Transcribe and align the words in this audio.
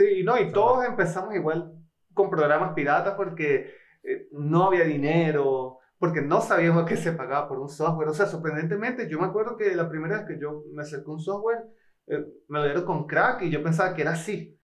Sí, 0.00 0.22
no, 0.24 0.38
y 0.40 0.50
todos 0.50 0.82
empezamos 0.86 1.34
igual 1.34 1.74
con 2.14 2.30
programas 2.30 2.72
piratas 2.72 3.16
porque 3.16 3.74
eh, 4.02 4.28
no 4.32 4.68
había 4.68 4.84
dinero, 4.84 5.80
porque 5.98 6.22
no 6.22 6.40
sabíamos 6.40 6.86
qué 6.86 6.96
se 6.96 7.12
pagaba 7.12 7.46
por 7.46 7.58
un 7.58 7.68
software. 7.68 8.08
O 8.08 8.14
sea, 8.14 8.24
sorprendentemente, 8.24 9.10
yo 9.10 9.20
me 9.20 9.26
acuerdo 9.26 9.58
que 9.58 9.74
la 9.74 9.90
primera 9.90 10.16
vez 10.16 10.26
que 10.26 10.40
yo 10.40 10.64
me 10.72 10.80
acerqué 10.80 11.04
a 11.06 11.12
un 11.12 11.20
software, 11.20 11.64
eh, 12.06 12.24
me 12.48 12.60
lo 12.60 12.64
dieron 12.64 12.86
con 12.86 13.06
crack 13.06 13.42
y 13.42 13.50
yo 13.50 13.62
pensaba 13.62 13.94
que 13.94 14.00
era 14.00 14.12
así. 14.12 14.58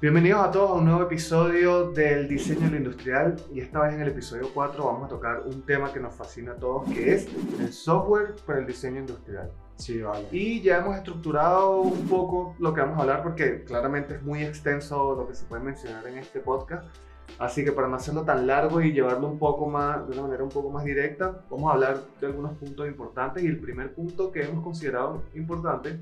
Bienvenidos 0.00 0.42
a 0.42 0.52
todos 0.52 0.70
a 0.70 0.74
un 0.74 0.84
nuevo 0.84 1.02
episodio 1.02 1.90
del 1.90 2.28
diseño 2.28 2.70
lo 2.70 2.76
industrial 2.76 3.34
y 3.52 3.58
esta 3.58 3.80
vez 3.80 3.94
en 3.94 4.02
el 4.02 4.08
episodio 4.10 4.48
4 4.54 4.84
vamos 4.84 5.06
a 5.06 5.08
tocar 5.08 5.40
un 5.40 5.66
tema 5.66 5.92
que 5.92 5.98
nos 5.98 6.14
fascina 6.14 6.52
a 6.52 6.56
todos 6.56 6.88
que 6.88 7.14
es 7.14 7.26
el 7.58 7.72
software 7.72 8.36
para 8.46 8.60
el 8.60 8.66
diseño 8.66 9.00
industrial. 9.00 9.50
Sí, 9.76 10.00
vale. 10.00 10.26
Y 10.30 10.60
ya 10.60 10.78
hemos 10.78 10.96
estructurado 10.96 11.80
un 11.80 12.06
poco 12.08 12.54
lo 12.58 12.72
que 12.72 12.80
vamos 12.80 12.98
a 12.98 13.02
hablar 13.02 13.22
porque 13.22 13.64
claramente 13.64 14.14
es 14.14 14.22
muy 14.22 14.42
extenso 14.42 15.16
lo 15.16 15.26
que 15.26 15.34
se 15.34 15.44
puede 15.46 15.62
mencionar 15.62 16.06
en 16.06 16.18
este 16.18 16.40
podcast. 16.40 16.84
Así 17.38 17.64
que 17.64 17.72
para 17.72 17.88
no 17.88 17.96
hacerlo 17.96 18.22
tan 18.22 18.46
largo 18.46 18.80
y 18.80 18.92
llevarlo 18.92 19.26
un 19.28 19.38
poco 19.38 19.66
más, 19.66 20.06
de 20.06 20.12
una 20.12 20.22
manera 20.22 20.44
un 20.44 20.50
poco 20.50 20.70
más 20.70 20.84
directa, 20.84 21.42
vamos 21.50 21.70
a 21.70 21.74
hablar 21.74 22.00
de 22.20 22.26
algunos 22.26 22.56
puntos 22.58 22.86
importantes 22.86 23.42
y 23.42 23.46
el 23.46 23.58
primer 23.58 23.94
punto 23.94 24.30
que 24.30 24.42
hemos 24.42 24.62
considerado 24.62 25.22
importante 25.34 25.98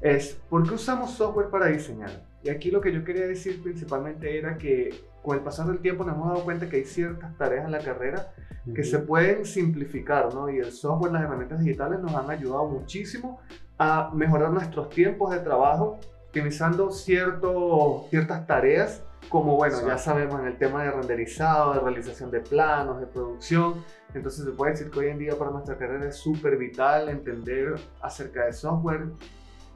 es 0.00 0.38
¿por 0.48 0.68
qué 0.68 0.74
usamos 0.74 1.12
software 1.12 1.48
para 1.48 1.66
diseñar? 1.66 2.24
Y 2.42 2.50
aquí 2.50 2.70
lo 2.70 2.80
que 2.80 2.92
yo 2.92 3.02
quería 3.02 3.26
decir 3.26 3.62
principalmente 3.62 4.38
era 4.38 4.56
que 4.58 4.94
con 5.28 5.36
el 5.36 5.44
pasar 5.44 5.66
del 5.66 5.80
tiempo 5.80 6.04
nos 6.04 6.14
hemos 6.14 6.28
dado 6.28 6.42
cuenta 6.42 6.70
que 6.70 6.76
hay 6.76 6.84
ciertas 6.84 7.36
tareas 7.36 7.66
en 7.66 7.72
la 7.72 7.80
carrera 7.80 8.32
que 8.74 8.82
se 8.82 8.98
pueden 8.98 9.44
simplificar, 9.44 10.32
¿no? 10.32 10.48
Y 10.48 10.56
el 10.56 10.72
software, 10.72 11.12
las 11.12 11.22
herramientas 11.22 11.60
digitales 11.60 12.00
nos 12.00 12.14
han 12.14 12.30
ayudado 12.30 12.66
muchísimo 12.66 13.38
a 13.78 14.10
mejorar 14.14 14.50
nuestros 14.50 14.88
tiempos 14.88 15.30
de 15.30 15.40
trabajo, 15.40 15.98
optimizando 16.28 16.90
cierto, 16.90 18.06
ciertas 18.08 18.46
tareas, 18.46 19.02
como, 19.28 19.56
bueno, 19.56 19.86
ya 19.86 19.98
sabemos 19.98 20.40
en 20.40 20.46
el 20.46 20.56
tema 20.56 20.82
de 20.82 20.92
renderizado, 20.92 21.74
de 21.74 21.80
realización 21.80 22.30
de 22.30 22.40
planos, 22.40 22.98
de 22.98 23.06
producción. 23.06 23.84
Entonces 24.14 24.46
se 24.46 24.52
puede 24.52 24.72
decir 24.72 24.90
que 24.90 24.98
hoy 24.98 25.08
en 25.08 25.18
día 25.18 25.36
para 25.36 25.50
nuestra 25.50 25.76
carrera 25.76 26.08
es 26.08 26.16
súper 26.16 26.56
vital 26.56 27.10
entender 27.10 27.74
acerca 28.00 28.46
de 28.46 28.54
software, 28.54 29.08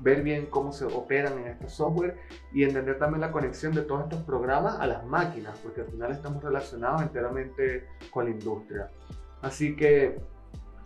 ver 0.02 0.22
bien 0.22 0.46
cómo 0.46 0.72
se 0.72 0.84
operan 0.84 1.38
en 1.38 1.46
estos 1.46 1.72
software 1.72 2.16
y 2.52 2.64
entender 2.64 2.98
también 2.98 3.20
la 3.20 3.32
conexión 3.32 3.72
de 3.72 3.82
todos 3.82 4.04
estos 4.04 4.22
programas 4.24 4.78
a 4.80 4.86
las 4.86 5.06
máquinas, 5.06 5.58
porque 5.62 5.82
al 5.82 5.86
final 5.86 6.12
estamos 6.12 6.42
relacionados 6.42 7.02
enteramente 7.02 7.86
con 8.10 8.24
la 8.24 8.30
industria. 8.30 8.90
Así 9.40 9.76
que 9.76 10.18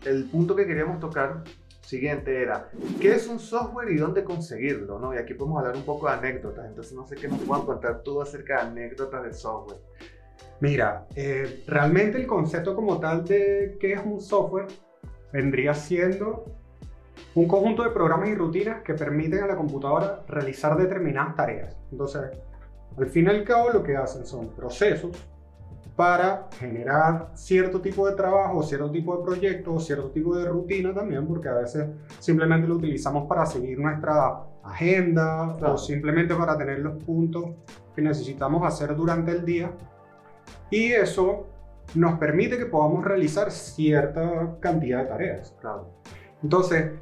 el 0.05 0.25
punto 0.25 0.55
que 0.55 0.67
queríamos 0.67 1.01
tocar 1.01 1.43
siguiente 1.81 2.43
era, 2.43 2.69
¿qué 3.01 3.15
es 3.15 3.29
un 3.29 3.39
software 3.39 3.91
y 3.91 3.97
dónde 3.97 4.25
conseguirlo? 4.25 4.99
¿no? 4.99 5.15
Y 5.15 5.19
aquí 5.19 5.35
podemos 5.35 5.61
hablar 5.61 5.77
un 5.77 5.85
poco 5.85 6.09
de 6.09 6.15
anécdotas, 6.15 6.67
entonces 6.67 6.93
no 6.93 7.07
sé 7.07 7.17
qué 7.17 7.29
nos 7.29 7.41
puedan 7.41 7.65
contar 7.65 8.03
tú 8.03 8.21
acerca 8.21 8.57
de 8.57 8.71
anécdotas 8.71 9.23
del 9.23 9.35
software. 9.35 9.81
Mira, 10.61 11.07
eh, 11.15 11.63
realmente 11.67 12.19
el 12.19 12.27
concepto 12.27 12.75
como 12.75 12.99
tal 12.99 13.25
de 13.25 13.77
qué 13.79 13.93
es 13.93 14.01
un 14.05 14.21
software 14.21 14.67
vendría 15.33 15.75
siendo 15.75 16.45
un 17.35 17.47
conjunto 17.47 17.83
de 17.83 17.91
programas 17.91 18.29
y 18.29 18.35
rutinas 18.35 18.83
que 18.83 18.95
permiten 18.95 19.45
a 19.45 19.47
la 19.47 19.57
computadora 19.57 20.23
realizar 20.29 20.77
determinadas 20.77 21.35
tareas. 21.35 21.77
Entonces, 21.91 22.23
al 22.97 23.07
fin 23.07 23.27
y 23.27 23.29
al 23.29 23.45
cabo 23.45 23.71
lo 23.71 23.83
que 23.83 23.97
hacen 23.97 24.27
son 24.27 24.49
procesos 24.49 25.17
para 25.97 26.49
generar 26.59 27.31
cierto 27.35 27.81
tipo 27.81 28.07
de 28.09 28.15
trabajo, 28.15 28.63
cierto 28.63 28.91
tipo 28.91 29.17
de 29.17 29.25
proyecto, 29.25 29.81
cierto 29.81 30.11
tipo 30.11 30.37
de 30.37 30.47
rutina 30.47 30.93
también, 30.93 31.27
porque 31.27 31.49
a 31.49 31.55
veces 31.55 31.89
simplemente 32.19 32.69
lo 32.69 32.77
utilizamos 32.77 33.27
para 33.27 33.47
seguir 33.47 33.79
nuestra 33.79 34.43
agenda 34.63 35.57
o 35.57 35.79
simplemente 35.79 36.35
para 36.35 36.57
tener 36.59 36.81
los 36.81 37.03
puntos 37.03 37.55
que 37.95 38.03
necesitamos 38.03 38.67
hacer 38.67 38.95
durante 38.95 39.33
el 39.33 39.45
día. 39.45 39.71
Y 40.71 40.93
eso 40.93 41.47
nos 41.95 42.19
permite 42.19 42.59
que 42.59 42.67
podamos 42.67 43.03
realizar 43.03 43.51
cierta 43.51 44.57
cantidad 44.61 45.03
de 45.03 45.07
tareas. 45.07 45.55
Claro. 45.61 45.95
Entonces, 46.43 46.93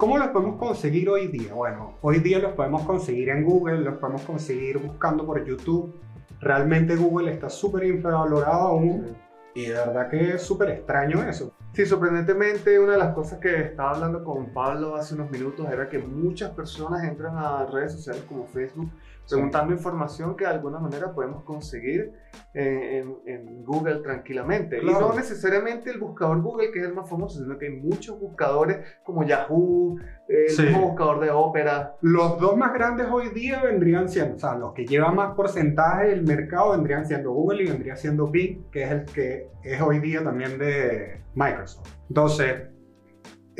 ¿Cómo 0.00 0.16
los 0.16 0.28
podemos 0.28 0.56
conseguir 0.56 1.10
hoy 1.10 1.26
día? 1.26 1.52
Bueno, 1.52 1.98
hoy 2.00 2.20
día 2.20 2.38
los 2.38 2.54
podemos 2.54 2.84
conseguir 2.84 3.28
en 3.28 3.44
Google, 3.44 3.80
los 3.80 3.98
podemos 3.98 4.22
conseguir 4.22 4.78
buscando 4.78 5.26
por 5.26 5.44
YouTube. 5.44 5.94
Realmente 6.40 6.96
Google 6.96 7.30
está 7.30 7.50
súper 7.50 7.84
infravalorado 7.84 8.68
aún 8.68 9.14
y 9.54 9.66
de 9.66 9.74
verdad 9.74 10.08
que 10.08 10.36
es 10.36 10.42
súper 10.42 10.70
extraño 10.70 11.22
eso. 11.22 11.52
Sí, 11.74 11.84
sorprendentemente 11.84 12.80
una 12.80 12.92
de 12.92 12.98
las 12.98 13.14
cosas 13.14 13.40
que 13.40 13.60
estaba 13.60 13.90
hablando 13.90 14.24
con 14.24 14.54
Pablo 14.54 14.96
hace 14.96 15.14
unos 15.14 15.30
minutos 15.30 15.70
era 15.70 15.90
que 15.90 15.98
muchas 15.98 16.52
personas 16.52 17.04
entran 17.04 17.36
a 17.36 17.66
redes 17.66 17.92
sociales 17.92 18.24
como 18.26 18.46
Facebook 18.46 18.90
preguntando 19.30 19.72
información 19.72 20.36
que 20.36 20.44
de 20.44 20.50
alguna 20.50 20.78
manera 20.78 21.12
podemos 21.12 21.44
conseguir 21.44 22.12
en, 22.52 23.16
en, 23.26 23.64
Google 23.64 23.96
tranquilamente. 23.96 24.78
Y 24.82 24.86
no 24.86 25.14
necesariamente 25.14 25.90
el 25.90 25.98
buscador 25.98 26.42
Google, 26.42 26.70
que 26.72 26.80
es 26.80 26.86
el 26.86 26.94
más 26.94 27.08
famoso, 27.08 27.38
sino 27.38 27.56
que 27.58 27.66
hay 27.66 27.76
muchos 27.76 28.18
buscadores 28.18 28.78
como 29.04 29.24
Yahoo, 29.24 29.98
el 30.28 30.74
buscador 30.74 31.20
de 31.20 31.30
Opera. 31.30 31.96
Los 32.00 32.40
dos 32.40 32.56
más 32.56 32.72
grandes 32.72 33.06
hoy 33.10 33.30
día 33.30 33.62
vendrían 33.62 34.08
siendo, 34.08 34.36
o 34.36 34.38
sea, 34.38 34.54
los 34.54 34.72
que 34.74 34.86
llevan 34.86 35.14
más 35.14 35.34
porcentaje 35.34 36.08
del 36.08 36.22
mercado 36.24 36.72
vendrían 36.72 37.06
siendo 37.06 37.32
Google 37.32 37.62
y 37.62 37.66
vendría 37.66 37.96
siendo 37.96 38.28
Bing, 38.28 38.70
que 38.70 38.82
es 38.84 38.90
el 38.90 39.04
que 39.06 39.48
es 39.62 39.80
hoy 39.80 40.00
día 40.00 40.22
también 40.24 40.58
de 40.58 41.20
Microsoft. 41.34 41.88
Entonces, 42.08 42.70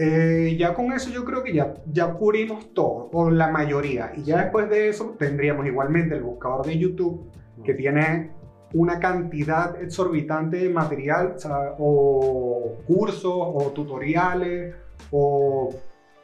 eh, 0.02 0.56
ya 0.58 0.72
con 0.72 0.94
eso 0.94 1.10
yo 1.10 1.26
creo 1.26 1.42
que 1.42 1.52
ya, 1.52 1.74
ya 1.92 2.14
cubrimos 2.14 2.72
todo, 2.72 3.10
o 3.12 3.30
la 3.30 3.48
mayoría. 3.48 4.12
Y 4.16 4.22
ya 4.22 4.38
después 4.38 4.70
de 4.70 4.88
eso 4.88 5.14
tendríamos 5.18 5.66
igualmente 5.66 6.14
el 6.14 6.22
buscador 6.22 6.64
de 6.64 6.78
YouTube, 6.78 7.30
que 7.62 7.74
tiene 7.74 8.30
una 8.72 8.98
cantidad 8.98 9.78
exorbitante 9.82 10.56
de 10.56 10.70
material, 10.70 11.36
o, 11.78 12.78
cursos, 12.86 13.34
o 13.34 13.72
tutoriales, 13.74 14.74
o 15.10 15.68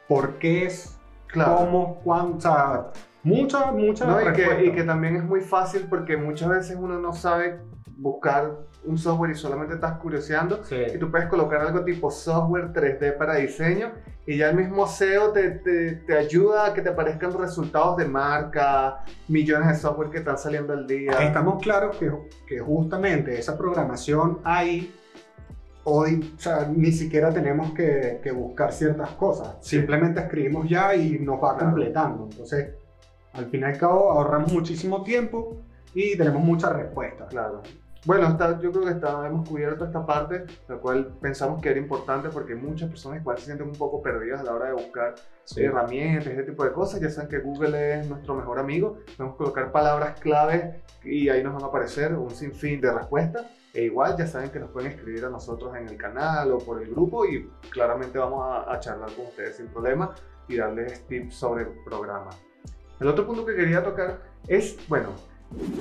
porqués, 0.07 0.97
claro. 1.27 1.57
cómo, 1.57 2.01
cuánto, 2.03 2.91
mucha, 3.21 3.71
mucha... 3.73 4.07
No, 4.07 4.19
y, 4.19 4.33
que, 4.33 4.65
y 4.65 4.71
que 4.71 4.85
también 4.85 5.17
es 5.17 5.23
muy 5.23 5.41
fácil 5.41 5.85
porque 5.87 6.17
muchas 6.17 6.49
veces 6.49 6.77
uno 6.79 6.97
no 6.97 7.13
sabe 7.13 7.59
buscar 7.95 8.57
un 8.85 8.97
software 8.97 9.31
y 9.31 9.35
solamente 9.35 9.75
estás 9.75 9.97
curioseando 9.97 10.61
y 10.71 10.97
tú 10.97 11.11
puedes 11.11 11.27
colocar 11.27 11.61
algo 11.61 11.83
tipo 11.83 12.09
software 12.09 12.71
3D 12.71 13.17
para 13.17 13.35
diseño 13.35 13.91
y 14.25 14.37
ya 14.37 14.49
el 14.49 14.57
mismo 14.57 14.87
SEO 14.87 15.31
te, 15.31 15.51
te, 15.51 15.93
te, 15.93 16.17
ayuda 16.17 16.67
a 16.67 16.73
que 16.73 16.81
te 16.81 16.89
aparezcan 16.89 17.37
resultados 17.37 17.97
de 17.97 18.05
marca, 18.05 19.03
millones 19.27 19.69
de 19.69 19.75
software 19.75 20.09
que 20.09 20.17
están 20.17 20.37
saliendo 20.37 20.73
al 20.73 20.85
día. 20.85 21.11
Estamos 21.21 21.63
claros 21.63 21.95
que, 21.95 22.11
que 22.45 22.59
justamente 22.59 23.39
esa 23.39 23.57
programación 23.57 24.39
ahí 24.43 24.93
hoy 25.89 26.33
o 26.35 26.39
sea, 26.39 26.69
ni 26.69 26.91
siquiera 26.91 27.33
tenemos 27.33 27.71
que, 27.71 28.19
que 28.21 28.31
buscar 28.31 28.73
ciertas 28.73 29.11
cosas, 29.11 29.55
simplemente 29.61 30.19
escribimos 30.19 30.67
ya 30.67 30.93
y 30.93 31.17
nos 31.19 31.41
va 31.41 31.57
completando. 31.57 32.27
Entonces, 32.29 32.73
al 33.31 33.45
fin 33.45 33.61
y 33.61 33.63
al 33.63 33.77
cabo 33.77 34.11
ahorramos 34.11 34.51
muchísimo 34.51 35.03
tiempo 35.03 35.61
y 35.93 36.17
tenemos 36.17 36.43
muchas 36.43 36.73
respuestas. 36.73 37.29
Claro. 37.29 37.63
Bueno, 38.07 38.29
está, 38.29 38.57
yo 38.61 38.71
creo 38.71 38.85
que 38.85 38.91
está, 38.91 39.27
hemos 39.27 39.49
cubierto 39.49 39.83
esta 39.83 40.05
parte, 40.05 40.45
la 40.69 40.77
cual 40.77 41.17
pensamos 41.19 41.61
que 41.61 41.67
era 41.67 41.77
importante 41.77 42.29
porque 42.29 42.55
muchas 42.55 42.89
personas 42.89 43.19
igual 43.19 43.37
se 43.37 43.47
sienten 43.47 43.67
un 43.67 43.75
poco 43.75 44.01
perdidas 44.01 44.39
a 44.39 44.43
la 44.45 44.53
hora 44.53 44.67
de 44.67 44.71
buscar 44.75 45.15
herramientas, 45.57 46.27
ese 46.27 46.43
tipo 46.43 46.63
de 46.63 46.71
cosas. 46.71 47.01
Ya 47.01 47.09
saben 47.09 47.29
que 47.29 47.39
Google 47.39 47.99
es 47.99 48.07
nuestro 48.07 48.35
mejor 48.35 48.59
amigo. 48.59 48.99
Podemos 49.17 49.35
colocar 49.35 49.73
palabras 49.73 50.17
claves 50.21 50.75
y 51.03 51.27
ahí 51.27 51.43
nos 51.43 51.53
van 51.55 51.63
a 51.63 51.67
aparecer 51.67 52.13
un 52.13 52.31
sinfín 52.31 52.79
de 52.79 52.93
respuestas. 52.93 53.45
E 53.73 53.83
igual 53.83 54.15
ya 54.17 54.25
saben 54.25 54.51
que 54.51 54.59
nos 54.59 54.71
pueden 54.71 54.89
escribir 54.93 55.25
a 55.25 55.29
nosotros 55.29 55.75
en 55.75 55.89
el 55.89 55.97
canal 55.97 56.49
o 56.53 56.59
por 56.59 56.81
el 56.81 56.89
grupo 56.89 57.25
y 57.25 57.51
claramente 57.71 58.17
vamos 58.17 58.41
a, 58.41 58.73
a 58.73 58.79
charlar 58.79 59.11
con 59.17 59.25
ustedes 59.25 59.57
sin 59.57 59.67
problema 59.67 60.15
y 60.47 60.55
darles 60.55 61.05
tips 61.07 61.35
sobre 61.35 61.63
el 61.63 61.83
programa. 61.83 62.29
El 63.01 63.07
otro 63.09 63.27
punto 63.27 63.45
que 63.45 63.53
quería 63.53 63.83
tocar 63.83 64.21
es, 64.47 64.77
bueno, 64.87 65.09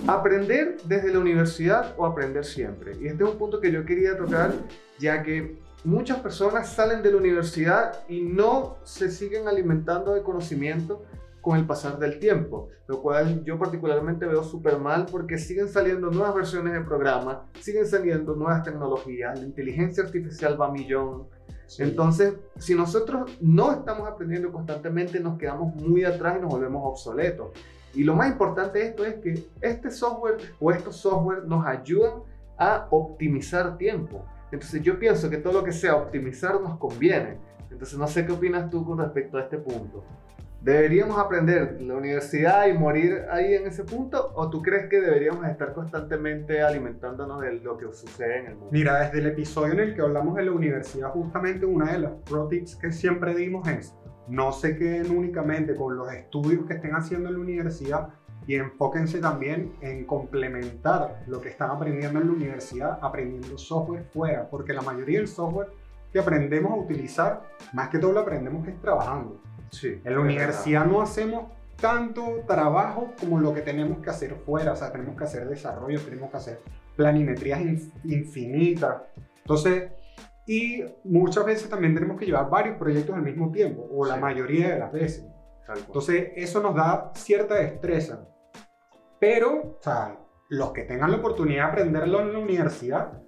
Aprender 0.06 0.76
desde 0.84 1.12
la 1.12 1.18
universidad 1.18 1.94
o 1.96 2.06
aprender 2.06 2.44
siempre. 2.44 2.96
Y 3.00 3.06
este 3.06 3.24
es 3.24 3.30
un 3.30 3.38
punto 3.38 3.60
que 3.60 3.72
yo 3.72 3.84
quería 3.84 4.16
tocar, 4.16 4.52
ya 4.98 5.22
que 5.22 5.58
muchas 5.84 6.18
personas 6.20 6.72
salen 6.72 7.02
de 7.02 7.10
la 7.10 7.16
universidad 7.16 8.04
y 8.08 8.22
no 8.22 8.76
se 8.84 9.10
siguen 9.10 9.48
alimentando 9.48 10.14
de 10.14 10.22
conocimiento 10.22 11.04
con 11.46 11.56
el 11.56 11.64
pasar 11.64 12.00
del 12.00 12.18
tiempo, 12.18 12.70
lo 12.88 13.00
cual 13.00 13.44
yo 13.44 13.56
particularmente 13.56 14.26
veo 14.26 14.42
súper 14.42 14.78
mal 14.78 15.06
porque 15.06 15.38
siguen 15.38 15.68
saliendo 15.68 16.10
nuevas 16.10 16.34
versiones 16.34 16.72
de 16.72 16.80
programa, 16.80 17.46
siguen 17.60 17.86
saliendo 17.86 18.34
nuevas 18.34 18.64
tecnologías, 18.64 19.38
la 19.38 19.46
inteligencia 19.46 20.02
artificial 20.02 20.60
va 20.60 20.66
a 20.66 20.72
millón. 20.72 21.28
Entonces, 21.78 22.34
si 22.58 22.74
nosotros 22.74 23.38
no 23.40 23.70
estamos 23.70 24.08
aprendiendo 24.08 24.50
constantemente, 24.50 25.20
nos 25.20 25.38
quedamos 25.38 25.72
muy 25.76 26.04
atrás 26.04 26.36
y 26.36 26.42
nos 26.42 26.50
volvemos 26.50 26.82
obsoletos. 26.84 27.50
Y 27.96 28.04
lo 28.04 28.14
más 28.14 28.30
importante 28.30 28.78
de 28.78 28.86
esto 28.88 29.04
es 29.06 29.14
que 29.16 29.48
este 29.62 29.90
software 29.90 30.36
o 30.60 30.70
estos 30.70 30.96
software 30.96 31.44
nos 31.44 31.66
ayudan 31.66 32.20
a 32.58 32.86
optimizar 32.90 33.78
tiempo. 33.78 34.22
Entonces 34.52 34.82
yo 34.82 34.98
pienso 34.98 35.30
que 35.30 35.38
todo 35.38 35.54
lo 35.54 35.64
que 35.64 35.72
sea 35.72 35.96
optimizar 35.96 36.60
nos 36.60 36.78
conviene. 36.78 37.38
Entonces 37.70 37.98
no 37.98 38.06
sé 38.06 38.26
qué 38.26 38.32
opinas 38.32 38.70
tú 38.70 38.84
con 38.84 38.98
respecto 38.98 39.38
a 39.38 39.42
este 39.42 39.56
punto. 39.56 40.04
¿Deberíamos 40.60 41.18
aprender 41.18 41.80
la 41.80 41.94
universidad 41.94 42.66
y 42.66 42.74
morir 42.74 43.24
ahí 43.30 43.54
en 43.54 43.66
ese 43.66 43.84
punto? 43.84 44.32
¿O 44.34 44.50
tú 44.50 44.60
crees 44.60 44.90
que 44.90 45.00
deberíamos 45.00 45.46
estar 45.46 45.72
constantemente 45.72 46.60
alimentándonos 46.60 47.40
de 47.40 47.52
lo 47.60 47.78
que 47.78 47.86
sucede 47.92 48.40
en 48.40 48.46
el 48.46 48.54
mundo? 48.56 48.68
Mira, 48.72 49.00
desde 49.00 49.20
el 49.20 49.26
episodio 49.28 49.72
en 49.72 49.80
el 49.80 49.94
que 49.94 50.02
hablamos 50.02 50.34
de 50.34 50.44
la 50.44 50.52
universidad, 50.52 51.10
justamente 51.10 51.64
una 51.64 51.92
de 51.92 52.00
las 52.00 52.12
pro 52.28 52.48
tips 52.48 52.76
que 52.76 52.92
siempre 52.92 53.34
dimos 53.34 53.66
es 53.68 53.94
no 54.28 54.52
se 54.52 54.76
queden 54.76 55.16
únicamente 55.16 55.74
con 55.74 55.96
los 55.96 56.12
estudios 56.12 56.66
que 56.66 56.74
estén 56.74 56.94
haciendo 56.94 57.28
en 57.28 57.34
la 57.36 57.40
universidad 57.40 58.08
y 58.46 58.54
enfóquense 58.56 59.18
también 59.20 59.74
en 59.80 60.04
complementar 60.04 61.22
lo 61.26 61.40
que 61.40 61.48
están 61.48 61.70
aprendiendo 61.70 62.20
en 62.20 62.26
la 62.28 62.32
universidad 62.32 62.98
aprendiendo 63.02 63.58
software 63.58 64.04
fuera, 64.12 64.48
porque 64.48 64.72
la 64.72 64.82
mayoría 64.82 65.18
del 65.18 65.28
software 65.28 65.68
que 66.12 66.20
aprendemos 66.20 66.72
a 66.72 66.76
utilizar, 66.76 67.42
más 67.72 67.88
que 67.88 67.98
todo 67.98 68.12
lo 68.12 68.20
aprendemos 68.20 68.66
es 68.68 68.80
trabajando. 68.80 69.40
Sí, 69.70 70.00
En 70.04 70.14
la 70.14 70.20
universidad 70.20 70.86
no 70.86 71.00
hacemos 71.02 71.50
tanto 71.80 72.42
trabajo 72.46 73.12
como 73.20 73.38
lo 73.40 73.52
que 73.52 73.60
tenemos 73.62 73.98
que 73.98 74.10
hacer 74.10 74.34
fuera, 74.36 74.72
o 74.72 74.76
sea, 74.76 74.92
tenemos 74.92 75.16
que 75.16 75.24
hacer 75.24 75.48
desarrollo, 75.48 76.00
tenemos 76.00 76.30
que 76.30 76.36
hacer 76.36 76.60
planimetrías 76.94 77.60
inf- 77.60 77.90
infinitas. 78.04 79.02
Entonces, 79.38 79.90
y 80.46 80.84
muchas 81.04 81.44
veces 81.44 81.68
también 81.68 81.94
tenemos 81.94 82.18
que 82.18 82.26
llevar 82.26 82.48
varios 82.48 82.76
proyectos 82.76 83.14
al 83.16 83.22
mismo 83.22 83.50
tiempo, 83.50 83.86
o 83.90 84.04
la 84.06 84.14
Sí. 84.14 84.20
mayoría 84.20 84.68
de 84.74 84.78
las 84.78 84.92
veces. 84.92 85.26
Entonces, 85.76 86.28
eso 86.36 86.62
nos 86.62 86.74
da 86.76 87.10
cierta 87.14 87.56
destreza. 87.56 88.24
Pero, 89.18 89.76
o 89.78 89.78
sea, 89.80 90.16
los 90.48 90.70
que 90.72 90.82
tengan 90.82 91.10
la 91.10 91.16
oportunidad 91.18 91.64
de 91.66 91.70
aprenderlo 91.72 92.20
en 92.20 92.32
la 92.32 92.38
universidad, 92.38 93.20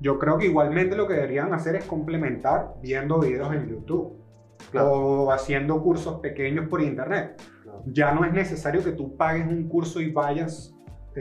yo 0.00 0.18
creo 0.18 0.36
que 0.36 0.46
igualmente 0.46 0.94
lo 0.96 1.06
que 1.06 1.14
deberían 1.14 1.54
hacer 1.54 1.76
es 1.76 1.84
complementar 1.84 2.74
viendo 2.82 3.18
videos 3.18 3.54
en 3.54 3.66
YouTube 3.68 4.22
Claro. 4.70 4.90
o 4.92 5.32
haciendo 5.32 5.82
cursos 5.82 6.20
pequeños 6.20 6.68
por 6.68 6.82
internet. 6.82 7.40
Claro. 7.62 7.82
Ya 7.86 8.12
no 8.12 8.24
es 8.24 8.32
necesario 8.32 8.82
que 8.84 8.92
tú 8.92 9.16
pagues 9.16 9.46
un 9.46 9.68
curso 9.68 10.00
y 10.00 10.10
vayas 10.12 10.72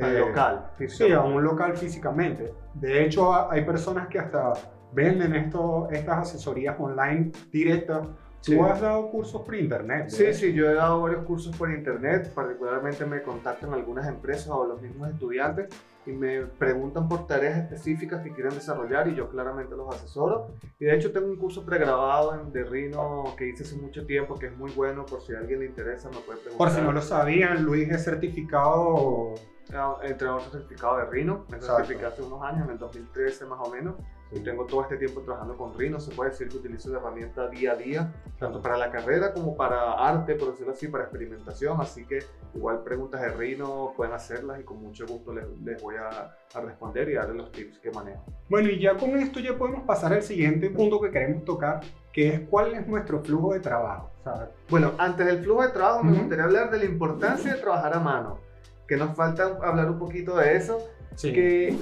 Al 0.02 0.14
eh, 0.14 0.20
local. 0.20 0.72
Sí, 0.90 1.10
a 1.14 1.22
un 1.22 1.42
local 1.42 1.78
físicamente. 1.78 2.54
De 2.74 3.06
hecho, 3.06 3.34
ha- 3.34 3.50
hay 3.54 3.64
personas 3.64 4.10
que 4.10 4.20
hasta 4.20 4.52
venden 4.96 5.36
esto, 5.36 5.90
estas 5.92 6.30
asesorías 6.30 6.76
online 6.80 7.32
directas. 7.52 8.08
Sí. 8.42 8.56
Tú 8.56 8.64
has 8.64 8.80
dado 8.80 9.10
cursos 9.10 9.42
por 9.42 9.56
internet. 9.56 10.10
Sí, 10.10 10.34
sí, 10.34 10.54
yo 10.54 10.70
he 10.70 10.76
dado 10.76 11.02
varios 11.02 11.26
cursos 11.26 11.56
por 11.58 11.72
internet, 11.72 12.32
particularmente 12.34 13.04
me 13.06 13.24
contactan 13.24 13.74
algunas 13.74 14.08
empresas 14.08 14.50
o 14.50 14.66
los 14.66 14.82
mismos 14.82 15.10
estudiantes 15.10 15.68
y 16.06 16.12
me 16.12 16.42
preguntan 16.42 17.08
por 17.08 17.26
tareas 17.26 17.58
específicas 17.58 18.22
que 18.22 18.32
quieren 18.32 18.54
desarrollar 18.54 19.08
y 19.08 19.16
yo 19.16 19.30
claramente 19.30 19.76
los 19.76 19.94
asesoro. 19.96 20.52
Y 20.80 20.86
de 20.86 20.96
hecho 20.96 21.12
tengo 21.12 21.28
un 21.28 21.38
curso 21.38 21.66
pregrabado 21.66 22.40
en, 22.40 22.52
de 22.52 22.64
Rhino 22.64 23.34
que 23.38 23.50
hice 23.50 23.64
hace 23.64 23.76
mucho 23.78 24.06
tiempo 24.06 24.38
que 24.38 24.48
es 24.48 24.58
muy 24.58 24.72
bueno, 24.72 25.06
por 25.06 25.22
si 25.22 25.34
a 25.34 25.40
alguien 25.40 25.60
le 25.60 25.66
interesa 25.66 26.10
me 26.10 26.18
puede 26.18 26.40
preguntar. 26.40 26.58
Por 26.58 26.70
si 26.70 26.82
no 26.82 26.92
lo 26.92 27.02
sabían, 27.02 27.64
Luis 27.64 27.90
es 27.90 28.04
certificado. 28.04 29.34
Ah, 29.74 29.98
Entrenador 30.04 30.44
certificado 30.44 30.98
de 30.98 31.06
Rhino, 31.06 31.46
me 31.50 31.60
certificé 31.60 32.06
hace 32.06 32.22
unos 32.22 32.44
años, 32.44 32.66
en 32.66 32.74
el 32.74 32.78
2013 32.78 33.46
más 33.46 33.60
o 33.68 33.72
menos. 33.72 33.96
Tengo 34.44 34.66
todo 34.66 34.82
este 34.82 34.98
tiempo 34.98 35.22
trabajando 35.22 35.56
con 35.58 35.74
Rhino, 35.78 36.00
se 36.00 36.12
puede 36.12 36.32
decir 36.32 36.50
que 36.50 36.58
utilizo 36.58 36.90
la 36.90 36.98
herramienta 37.00 37.48
día 37.48 37.72
a 37.72 37.76
día, 37.76 38.14
tanto 38.38 38.62
para 38.62 38.76
la 38.78 38.92
carrera 38.92 39.34
como 39.34 39.56
para 39.56 39.94
arte, 39.94 40.36
por 40.36 40.52
decirlo 40.52 40.74
así, 40.74 40.88
para 40.90 41.06
experimentación. 41.06 41.80
Así 41.80 42.06
que 42.06 42.20
igual 42.54 42.84
preguntas 42.84 43.22
de 43.22 43.30
Rhino 43.30 43.94
pueden 43.96 44.14
hacerlas 44.14 44.60
y 44.60 44.64
con 44.64 44.82
mucho 44.82 45.06
gusto 45.08 45.34
les, 45.34 45.46
les 45.64 45.82
voy 45.82 45.96
a, 45.96 46.36
a 46.54 46.62
responder 46.62 47.08
y 47.10 47.14
darles 47.14 47.38
los 47.38 47.52
tips 47.52 47.80
que 47.80 47.92
manejo. 47.92 48.26
Bueno, 48.50 48.70
y 48.70 48.80
ya 48.80 48.96
con 48.98 49.12
esto 49.18 49.40
ya 49.40 49.58
podemos 49.58 49.84
pasar 49.86 50.12
al 50.12 50.22
siguiente 50.24 50.70
punto 50.70 51.00
que 51.00 51.12
queremos 51.12 51.46
tocar, 51.46 51.80
que 52.12 52.28
es 52.28 52.42
cuál 52.50 52.74
es 52.74 52.86
nuestro 52.88 53.22
flujo 53.24 53.54
de 53.54 53.62
trabajo. 53.62 54.12
Sea, 54.24 54.50
Bueno, 54.70 54.92
antes 54.98 55.26
del 55.26 55.44
flujo 55.44 55.62
de 55.64 55.70
trabajo 55.70 56.04
me 56.04 56.12
Ujú. 56.12 56.20
gustaría 56.22 56.44
hablar 56.44 56.72
de 56.72 56.80
la 56.80 56.86
importancia 56.86 57.54
de 57.54 57.62
trabajar 57.62 57.96
a 57.96 58.00
mano, 58.00 58.40
que 58.88 58.98
nos 58.98 59.16
falta 59.16 59.58
hablar 59.64 59.90
un 59.90 59.98
poquito 60.00 60.36
de 60.36 60.58
eso. 60.58 60.78
que, 61.22 61.74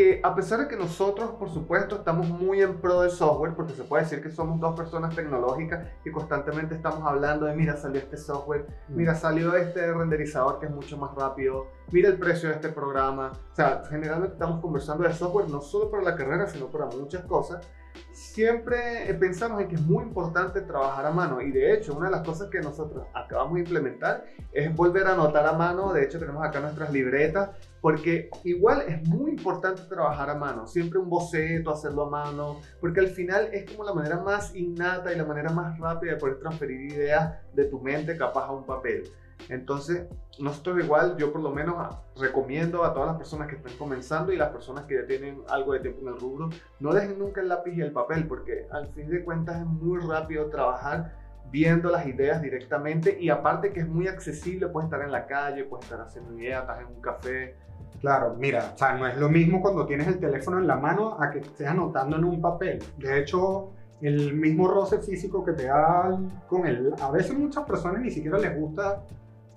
que 0.00 0.18
a 0.22 0.34
pesar 0.34 0.60
de 0.60 0.68
que 0.68 0.76
nosotros, 0.78 1.32
por 1.32 1.50
supuesto, 1.50 1.96
estamos 1.96 2.26
muy 2.26 2.62
en 2.62 2.80
pro 2.80 3.02
del 3.02 3.10
software, 3.10 3.52
porque 3.54 3.74
se 3.74 3.84
puede 3.84 4.04
decir 4.04 4.22
que 4.22 4.30
somos 4.30 4.58
dos 4.58 4.74
personas 4.74 5.14
tecnológicas 5.14 5.86
y 6.06 6.10
constantemente 6.10 6.74
estamos 6.74 7.06
hablando 7.06 7.44
de, 7.44 7.54
mira, 7.54 7.76
salió 7.76 8.00
este 8.00 8.16
software, 8.16 8.66
mira, 8.88 9.14
salió 9.14 9.54
este 9.54 9.92
renderizador 9.92 10.58
que 10.58 10.66
es 10.66 10.72
mucho 10.72 10.96
más 10.96 11.14
rápido, 11.14 11.66
mira 11.92 12.08
el 12.08 12.18
precio 12.18 12.48
de 12.48 12.54
este 12.54 12.70
programa. 12.70 13.32
O 13.52 13.54
sea, 13.54 13.82
generalmente 13.90 14.32
estamos 14.32 14.62
conversando 14.62 15.04
de 15.04 15.12
software 15.12 15.50
no 15.50 15.60
solo 15.60 15.90
para 15.90 16.02
la 16.02 16.16
carrera, 16.16 16.46
sino 16.46 16.68
para 16.68 16.86
muchas 16.86 17.22
cosas. 17.24 17.68
Siempre 18.12 19.12
pensamos 19.18 19.60
en 19.60 19.68
que 19.68 19.74
es 19.74 19.82
muy 19.82 20.04
importante 20.04 20.60
trabajar 20.60 21.06
a 21.06 21.10
mano 21.10 21.40
y 21.40 21.50
de 21.50 21.74
hecho 21.74 21.94
una 21.94 22.06
de 22.06 22.12
las 22.12 22.26
cosas 22.26 22.48
que 22.48 22.60
nosotros 22.60 23.06
acabamos 23.14 23.54
de 23.54 23.60
implementar 23.60 24.24
es 24.52 24.74
volver 24.74 25.06
a 25.06 25.14
anotar 25.14 25.46
a 25.46 25.52
mano. 25.52 25.92
De 25.92 26.04
hecho 26.04 26.18
tenemos 26.18 26.44
acá 26.44 26.60
nuestras 26.60 26.92
libretas 26.92 27.50
porque 27.80 28.30
igual 28.44 28.82
es 28.86 29.06
muy 29.08 29.30
importante 29.30 29.82
trabajar 29.82 30.30
a 30.30 30.34
mano, 30.34 30.66
siempre 30.66 30.98
un 30.98 31.08
boceto, 31.08 31.70
hacerlo 31.70 32.06
a 32.06 32.10
mano, 32.10 32.60
porque 32.80 33.00
al 33.00 33.08
final 33.08 33.48
es 33.52 33.70
como 33.70 33.84
la 33.84 33.94
manera 33.94 34.20
más 34.20 34.54
innata 34.54 35.12
y 35.12 35.16
la 35.16 35.24
manera 35.24 35.50
más 35.50 35.78
rápida 35.78 36.12
de 36.12 36.18
poder 36.18 36.38
transferir 36.38 36.92
ideas 36.92 37.34
de 37.54 37.64
tu 37.64 37.80
mente 37.80 38.16
capaz 38.16 38.46
a 38.46 38.52
un 38.52 38.64
papel. 38.64 39.04
Entonces, 39.48 40.06
nosotros 40.38 40.84
igual, 40.84 41.16
yo 41.16 41.32
por 41.32 41.42
lo 41.42 41.50
menos 41.50 41.74
recomiendo 42.16 42.84
a 42.84 42.92
todas 42.92 43.08
las 43.08 43.16
personas 43.16 43.48
que 43.48 43.56
están 43.56 43.72
comenzando 43.78 44.32
y 44.32 44.36
las 44.36 44.50
personas 44.50 44.84
que 44.84 44.96
ya 44.96 45.06
tienen 45.06 45.42
algo 45.48 45.72
de 45.72 45.80
tiempo 45.80 46.02
en 46.02 46.08
el 46.08 46.20
rubro, 46.20 46.50
no 46.78 46.92
dejen 46.92 47.18
nunca 47.18 47.40
el 47.40 47.48
lápiz 47.48 47.72
y 47.72 47.80
el 47.80 47.92
papel, 47.92 48.26
porque 48.26 48.66
al 48.70 48.88
fin 48.88 49.08
de 49.08 49.24
cuentas 49.24 49.60
es 49.60 49.66
muy 49.66 50.00
rápido 50.00 50.48
trabajar 50.50 51.18
viendo 51.50 51.90
las 51.90 52.06
ideas 52.06 52.40
directamente 52.40 53.18
y 53.20 53.28
aparte 53.28 53.72
que 53.72 53.80
es 53.80 53.88
muy 53.88 54.06
accesible, 54.06 54.68
puedes 54.68 54.86
estar 54.86 55.02
en 55.02 55.10
la 55.10 55.26
calle, 55.26 55.64
puedes 55.64 55.84
estar 55.84 56.00
haciendo 56.00 56.38
ideas, 56.38 56.62
estás 56.62 56.80
en 56.80 56.86
un 56.86 57.00
café, 57.00 57.56
Claro, 58.00 58.34
mira, 58.38 58.72
o 58.74 58.78
sea, 58.78 58.94
no 58.94 59.06
es 59.06 59.16
lo 59.18 59.28
mismo 59.28 59.60
cuando 59.60 59.84
tienes 59.84 60.06
el 60.06 60.18
teléfono 60.18 60.58
en 60.58 60.66
la 60.66 60.76
mano 60.76 61.16
a 61.20 61.30
que 61.30 61.40
estés 61.40 61.66
anotando 61.66 62.16
en 62.16 62.24
un 62.24 62.40
papel. 62.40 62.82
De 62.96 63.18
hecho, 63.18 63.72
el 64.00 64.34
mismo 64.34 64.68
roce 64.68 65.00
físico 65.00 65.44
que 65.44 65.52
te 65.52 65.64
da 65.64 66.18
con 66.48 66.66
el... 66.66 66.94
A 67.00 67.10
veces 67.10 67.36
muchas 67.36 67.64
personas 67.64 68.00
ni 68.00 68.10
siquiera 68.10 68.38
les 68.38 68.58
gusta 68.58 69.04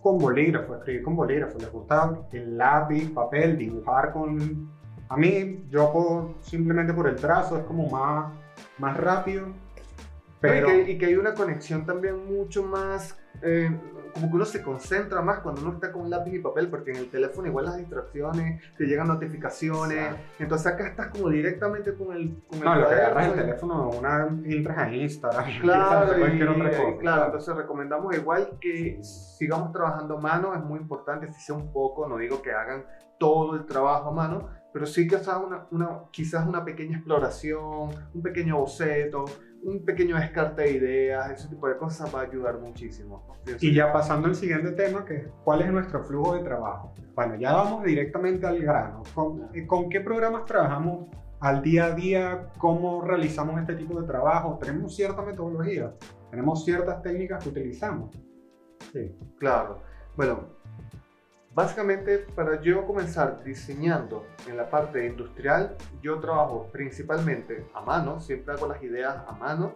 con 0.04 0.20
bolígrafo, 0.20 0.76
escribir 0.76 1.02
con 1.02 1.16
bolígrafo, 1.16 1.58
les 1.58 1.72
gusta 1.72 2.20
el 2.34 2.58
lápiz, 2.58 3.10
papel, 3.12 3.58
dibujar 3.58 4.12
con... 4.12 4.70
A 5.08 5.16
mí, 5.16 5.64
yo 5.70 5.92
por, 5.94 6.36
simplemente 6.42 6.94
por 6.94 7.08
el 7.08 7.16
trazo 7.16 7.58
es 7.58 7.64
como 7.64 7.90
más, 7.90 8.34
más 8.80 8.98
rápido. 8.98 9.48
Pero... 10.42 10.68
No, 10.68 10.76
y, 10.76 10.84
que, 10.84 10.92
y 10.92 10.98
que 10.98 11.06
hay 11.06 11.16
una 11.16 11.34
conexión 11.34 11.86
también 11.86 12.26
mucho 12.26 12.64
más, 12.64 13.18
eh, 13.42 13.72
como 14.14 14.30
que 14.30 14.36
uno 14.36 14.46
se 14.46 14.62
concentra 14.62 15.22
más 15.22 15.40
cuando 15.40 15.62
uno 15.62 15.74
está 15.74 15.92
con 15.92 16.10
lápiz 16.10 16.34
y 16.36 16.40
papel, 16.40 16.70
porque 16.70 16.92
en 16.92 16.98
el 16.98 17.10
teléfono 17.10 17.48
igual 17.48 17.66
las 17.66 17.78
distracciones, 17.78 18.62
te 18.78 18.86
llegan 18.86 19.08
notificaciones, 19.08 19.98
Exacto. 19.98 20.22
entonces 20.40 20.68
acá 20.68 20.88
estás 20.88 21.08
como 21.08 21.30
directamente 21.30 21.94
con 21.96 22.14
el, 22.16 22.38
con 22.48 22.60
el 22.60 22.66
No, 22.66 22.76
lo 22.76 22.88
que 22.90 22.96
agarras 22.96 23.28
el 23.28 23.34
y- 23.34 23.36
teléfono, 23.42 23.90
una 23.90 24.28
entras 24.46 24.78
a 24.78 24.94
Instagram, 24.94 25.46
Claro, 25.62 26.28
y, 26.28 26.40
cosa. 26.40 26.98
claro, 27.00 27.26
entonces 27.26 27.56
recomendamos 27.56 28.16
igual 28.16 28.58
que 28.62 29.00
sigamos 29.04 29.72
trabajando 29.72 30.18
a 30.18 30.22
mano, 30.22 30.54
es 30.54 30.62
muy 30.64 30.80
importante, 30.80 31.32
si 31.34 31.42
sea 31.42 31.56
un 31.56 31.72
poco, 31.74 32.08
no 32.08 32.18
digo 32.18 32.42
que 32.42 32.52
hagan 32.52 32.86
todo 33.18 33.56
el 33.56 33.66
trabajo 33.66 34.10
a 34.10 34.12
mano, 34.14 34.50
pero 34.72 34.86
sí 34.86 35.08
que 35.08 35.18
sea 35.20 35.38
una, 35.38 35.66
una, 35.72 36.02
quizás 36.12 36.48
una 36.48 36.64
pequeña 36.66 36.98
exploración, 36.98 37.90
un 38.14 38.22
pequeño 38.22 38.58
boceto, 38.58 39.26
un 39.64 39.86
pequeño 39.86 40.18
descarte 40.18 40.64
de 40.64 40.72
ideas, 40.72 41.32
ese 41.32 41.48
tipo 41.48 41.68
de 41.68 41.78
cosas 41.78 42.14
va 42.14 42.22
a 42.22 42.24
ayudar 42.24 42.60
muchísimo. 42.60 43.24
Y 43.60 43.74
ya 43.74 43.92
pasando 43.92 44.28
al 44.28 44.36
siguiente 44.36 44.72
tema, 44.72 45.06
que 45.06 45.16
es 45.16 45.28
cuál 45.44 45.62
es 45.62 45.72
nuestro 45.72 46.04
flujo 46.04 46.36
de 46.36 46.44
trabajo. 46.44 46.94
Bueno, 47.16 47.36
ya 47.36 47.54
vamos 47.54 47.84
directamente 47.84 48.46
al 48.46 48.60
grano. 48.60 49.04
¿Con, 49.14 49.50
eh, 49.54 49.66
con 49.66 49.90
qué 49.90 50.02
programas 50.02 50.46
trabajamos 50.46 51.08
al 51.40 51.62
día 51.62 51.86
a 51.86 51.92
día? 51.92 52.50
¿Cómo 52.58 53.02
realizamos 53.02 53.60
este 53.60 53.76
tipo 53.76 54.00
de 54.00 54.08
trabajo? 54.08 54.58
¿Tenemos 54.60 54.96
cierta 54.96 55.22
metodología? 55.22 55.94
¿Tenemos 56.30 56.66
ciertas 56.66 57.02
técnicas 57.02 57.44
que 57.44 57.50
utilizamos? 57.50 58.16
Sí. 58.92 59.16
Claro. 59.40 59.82
Bueno, 60.16 60.53
básicamente 61.54 62.20
para 62.36 62.62
yo 62.62 62.86
comenzar 62.86 63.44
diseñando 63.44 64.26
en 64.48 64.58
la 64.58 64.70
parte 64.70 65.06
industrial, 65.06 65.76
yo 66.02 66.20
trabajo 66.20 66.70
principalmente 66.72 67.68
a 67.74 67.82
mano, 67.82 68.20
siempre 68.20 68.54
hago 68.54 68.68
las 68.68 68.82
ideas 68.82 69.24
a 69.28 69.32
mano. 69.34 69.76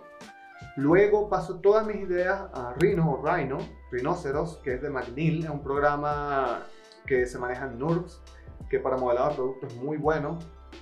Luego 0.75 1.29
paso 1.29 1.59
todas 1.59 1.85
mis 1.85 1.97
ideas 1.97 2.41
a 2.53 2.73
Rhino 2.77 3.11
o 3.11 3.25
Rhino, 3.25 3.57
Rhinoceros, 3.91 4.59
que 4.63 4.75
es 4.75 4.81
de 4.81 4.89
McNeil, 4.89 5.43
es 5.43 5.49
un 5.49 5.63
programa 5.63 6.63
que 7.05 7.25
se 7.25 7.37
maneja 7.37 7.65
en 7.65 7.79
NURBS, 7.79 8.21
que 8.69 8.79
para 8.79 8.97
modelado 8.97 9.29
de 9.29 9.35
productos 9.35 9.73
es 9.73 9.79
muy 9.79 9.97
bueno. 9.97 10.39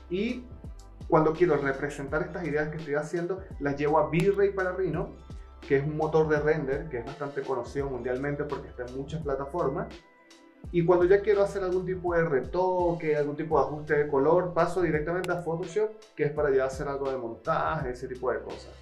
Y 0.09 0.45
cuando 1.07 1.33
quiero 1.33 1.57
representar 1.57 2.23
estas 2.23 2.45
ideas 2.45 2.69
que 2.69 2.77
estoy 2.77 2.95
haciendo, 2.95 3.41
las 3.59 3.77
llevo 3.77 3.99
a 3.99 4.07
V-Ray 4.09 4.51
para 4.51 4.71
Rhino, 4.71 5.09
que 5.61 5.77
es 5.77 5.83
un 5.83 5.97
motor 5.97 6.27
de 6.29 6.39
render 6.39 6.89
que 6.89 6.99
es 6.99 7.05
bastante 7.05 7.41
conocido 7.41 7.89
mundialmente 7.89 8.43
porque 8.43 8.69
está 8.69 8.85
en 8.85 8.97
muchas 8.97 9.21
plataformas. 9.21 9.87
Y 10.71 10.85
cuando 10.85 11.05
ya 11.05 11.21
quiero 11.21 11.43
hacer 11.43 11.63
algún 11.63 11.85
tipo 11.85 12.13
de 12.13 12.23
retoque, 12.23 13.15
algún 13.15 13.35
tipo 13.35 13.57
de 13.57 13.65
ajuste 13.65 13.97
de 13.97 14.07
color, 14.07 14.53
paso 14.53 14.81
directamente 14.81 15.31
a 15.31 15.37
Photoshop, 15.37 15.89
que 16.15 16.23
es 16.23 16.31
para 16.31 16.53
ya 16.53 16.65
hacer 16.65 16.87
algo 16.87 17.09
de 17.09 17.17
montaje, 17.17 17.91
ese 17.91 18.07
tipo 18.07 18.31
de 18.31 18.39
cosas. 18.39 18.73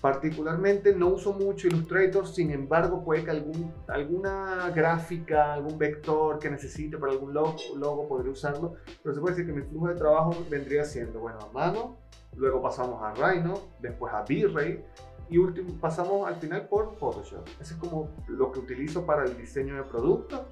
Particularmente 0.00 0.94
no 0.94 1.08
uso 1.08 1.32
mucho 1.32 1.66
Illustrator, 1.66 2.26
sin 2.26 2.50
embargo 2.50 3.02
puede 3.02 3.24
que 3.24 3.30
algún, 3.30 3.72
alguna 3.88 4.70
gráfica, 4.74 5.54
algún 5.54 5.78
vector 5.78 6.38
que 6.38 6.50
necesite 6.50 6.98
para 6.98 7.12
algún 7.12 7.32
logo, 7.32 7.56
logo 7.76 8.06
podría 8.06 8.32
usarlo, 8.32 8.74
pero 9.02 9.14
se 9.14 9.20
puede 9.22 9.34
decir 9.34 9.46
que 9.46 9.58
mi 9.58 9.66
flujo 9.66 9.88
de 9.88 9.94
trabajo 9.94 10.36
vendría 10.50 10.84
siendo, 10.84 11.20
bueno, 11.20 11.38
a 11.40 11.52
mano, 11.52 11.96
luego 12.36 12.60
pasamos 12.60 13.02
a 13.02 13.14
Rhino, 13.14 13.54
después 13.80 14.12
a 14.12 14.20
V-Ray 14.22 14.84
y 15.30 15.38
último, 15.38 15.80
pasamos 15.80 16.28
al 16.28 16.36
final 16.36 16.68
por 16.68 16.96
Photoshop. 16.96 17.46
Ese 17.60 17.74
es 17.74 17.80
como 17.80 18.10
lo 18.28 18.52
que 18.52 18.58
utilizo 18.58 19.06
para 19.06 19.24
el 19.24 19.36
diseño 19.38 19.76
de 19.76 19.84
productos. 19.84 20.42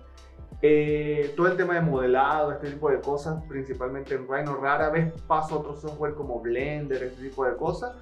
Eh, 0.63 1.33
todo 1.37 1.49
el 1.49 1.57
tema 1.57 1.75
de 1.75 1.81
modelado, 1.81 2.53
este 2.53 2.71
tipo 2.71 2.89
de 2.89 3.01
cosas, 3.01 3.43
principalmente 3.49 4.15
en 4.15 4.29
Rhino, 4.29 4.57
rara 4.57 4.91
vez 4.91 5.13
paso 5.27 5.57
a 5.57 5.59
otro 5.59 5.75
software 5.75 6.15
como 6.15 6.41
Blender, 6.41 7.03
este 7.03 7.21
tipo 7.21 7.45
de 7.45 7.57
cosas, 7.57 7.97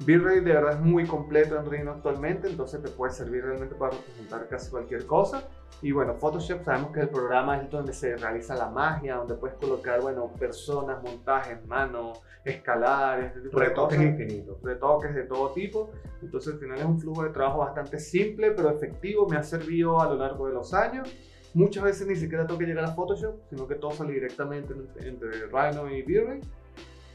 V-Ray 0.00 0.40
de 0.40 0.52
verdad 0.52 0.74
es 0.74 0.80
muy 0.80 1.06
completo 1.06 1.56
en 1.56 1.68
Rhino 1.68 1.92
actualmente, 1.92 2.48
entonces 2.48 2.80
te 2.82 2.88
puede 2.88 3.12
servir 3.12 3.44
realmente 3.44 3.74
para 3.74 3.92
representar 3.92 4.46
casi 4.48 4.70
cualquier 4.70 5.06
cosa. 5.06 5.48
Y 5.82 5.92
bueno, 5.92 6.14
Photoshop 6.14 6.62
sabemos 6.64 6.92
que 6.92 7.00
el 7.00 7.08
programa 7.08 7.56
es 7.56 7.70
donde 7.70 7.92
se 7.92 8.16
realiza 8.16 8.54
la 8.54 8.68
magia, 8.68 9.16
donde 9.16 9.34
puedes 9.34 9.56
colocar, 9.56 10.00
bueno, 10.00 10.30
personas, 10.38 11.02
montajes, 11.02 11.64
manos, 11.66 12.20
escalar, 12.44 13.20
este 13.20 13.40
tipo 13.40 13.58
Retoques 13.58 13.98
de 13.98 14.06
cosas. 14.06 14.20
infinitos. 14.20 14.62
Retoques 14.62 15.14
de 15.14 15.22
todo 15.22 15.50
tipo. 15.52 15.90
Entonces 16.20 16.54
al 16.54 16.60
final 16.60 16.78
es 16.78 16.84
un 16.84 17.00
flujo 17.00 17.24
de 17.24 17.30
trabajo 17.30 17.58
bastante 17.58 17.98
simple, 17.98 18.52
pero 18.52 18.70
efectivo. 18.70 19.28
Me 19.28 19.36
ha 19.36 19.42
servido 19.42 20.00
a 20.00 20.08
lo 20.08 20.16
largo 20.16 20.46
de 20.46 20.54
los 20.54 20.74
años. 20.74 21.08
Muchas 21.54 21.82
veces 21.82 22.06
ni 22.06 22.16
siquiera 22.16 22.46
tengo 22.46 22.58
que 22.58 22.66
llegar 22.66 22.84
a 22.84 22.94
Photoshop, 22.94 23.36
sino 23.48 23.66
que 23.66 23.74
todo 23.74 23.90
sale 23.92 24.12
directamente 24.12 24.74
entre, 25.00 25.46
Rhino 25.46 25.90
y 25.90 26.02
V-Ray. 26.02 26.40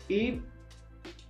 Y 0.10 0.42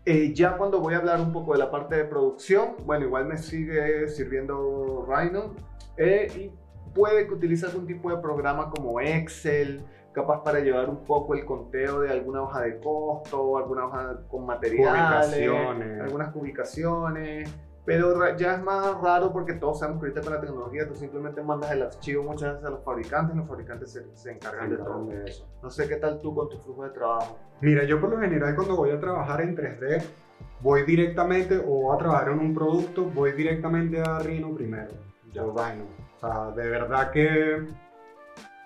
eh, 0.05 0.33
ya 0.33 0.57
cuando 0.57 0.79
voy 0.79 0.93
a 0.93 0.98
hablar 0.98 1.19
un 1.19 1.31
poco 1.31 1.53
de 1.53 1.60
la 1.60 1.69
parte 1.69 1.95
de 1.95 2.05
producción, 2.05 2.75
bueno, 2.86 3.05
igual 3.05 3.25
me 3.25 3.38
sigue 3.38 4.07
sirviendo 4.07 5.05
Rhino 5.07 5.53
eh, 5.98 6.27
y 6.36 6.51
puede 6.93 7.27
que 7.27 7.33
utilice 7.33 7.65
algún 7.65 7.88
tipo 7.88 8.10
de 8.10 8.17
programa 8.17 8.69
como 8.69 9.00
Excel, 9.00 9.83
capaz 10.13 10.43
para 10.43 10.60
llevar 10.60 10.89
un 10.89 11.03
poco 11.03 11.33
el 11.33 11.45
conteo 11.45 12.01
de 12.01 12.10
alguna 12.10 12.43
hoja 12.43 12.62
de 12.62 12.79
costo, 12.79 13.57
alguna 13.57 13.86
hoja 13.86 14.22
con 14.27 14.45
materiales, 14.45 15.39
Ubicaciones. 15.39 16.01
algunas 16.01 16.36
ubicaciones. 16.36 17.50
Pero 17.86 18.38
ya 18.38 18.56
es 18.56 18.63
más 18.63 19.02
raro 19.02 19.34
porque 19.34 19.54
todos 19.54 19.80
sabemos 19.80 20.02
que 20.02 20.08
ahorita 20.08 20.22
con 20.22 20.34
la 20.34 20.40
tecnología 20.40 20.88
tú 20.88 20.96
simplemente 20.96 21.42
mandas 21.44 21.72
el 21.72 21.84
archivo 21.84 22.24
muchas 22.24 22.54
veces 22.54 22.66
a 22.66 22.70
los 22.70 22.84
fabricantes 22.84 23.36
y 23.36 23.40
los 23.40 23.48
fabricantes 23.48 23.92
se, 23.92 24.06
se 24.16 24.32
encargan 24.32 24.70
de 24.70 24.78
todo. 24.78 25.06
de 25.06 25.25
eso. 25.25 25.46
No 25.62 25.70
sé 25.70 25.88
qué 25.90 25.98
tal 25.98 26.22
tú 26.22 26.34
con 26.34 26.50
tu 26.50 26.58
flujo 26.60 26.84
de 26.84 26.92
trabajo. 26.92 27.38
Mira, 27.60 27.84
yo 27.84 28.00
por 28.00 28.10
lo 28.10 28.20
general 28.20 28.56
cuando 28.56 28.78
voy 28.78 28.92
a 28.92 29.00
trabajar 29.00 29.42
en 29.42 29.58
3D, 29.58 30.02
voy 30.62 30.84
directamente 30.84 31.62
o 31.66 31.94
a 31.94 31.98
trabajar 31.98 32.30
en 32.30 32.40
un 32.40 32.54
producto, 32.54 33.04
voy 33.04 33.34
directamente 33.34 34.02
a 34.02 34.20
Rhino 34.20 34.56
primero. 34.56 34.94
Ya. 35.34 35.44
O 35.44 35.52
Rhino. 35.52 35.84
O 36.16 36.20
sea, 36.20 36.52
de 36.52 36.70
verdad 36.70 37.12
que, 37.12 37.68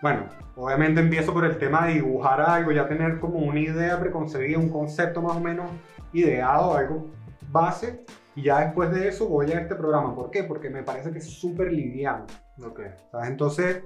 bueno, 0.03 0.25
obviamente 0.55 1.01
empiezo 1.01 1.33
por 1.33 1.43
el 1.43 1.57
tema 1.57 1.87
de 1.87 1.93
dibujar 1.93 2.39
algo, 2.41 2.71
ya 2.71 2.87
tener 2.87 3.19
como 3.19 3.39
una 3.39 3.59
idea 3.59 3.99
preconcebida, 3.99 4.59
un 4.59 4.69
concepto 4.69 5.23
más 5.23 5.35
o 5.35 5.39
menos 5.39 5.71
ideado, 6.13 6.77
algo 6.77 7.07
base, 7.49 8.05
y 8.37 8.43
ya 8.43 8.59
después 8.65 8.91
de 8.91 9.07
eso 9.07 9.27
voy 9.27 9.51
a 9.51 9.59
este 9.59 9.75
programa. 9.75 10.15
¿Por 10.15 10.29
qué? 10.29 10.43
Porque 10.43 10.69
me 10.69 10.83
parece 10.83 11.11
que 11.11 11.17
es 11.17 11.29
súper 11.29 11.73
liviano. 11.73 12.25
Ok. 12.65 12.81
¿sabes? 13.11 13.29
Entonces, 13.29 13.83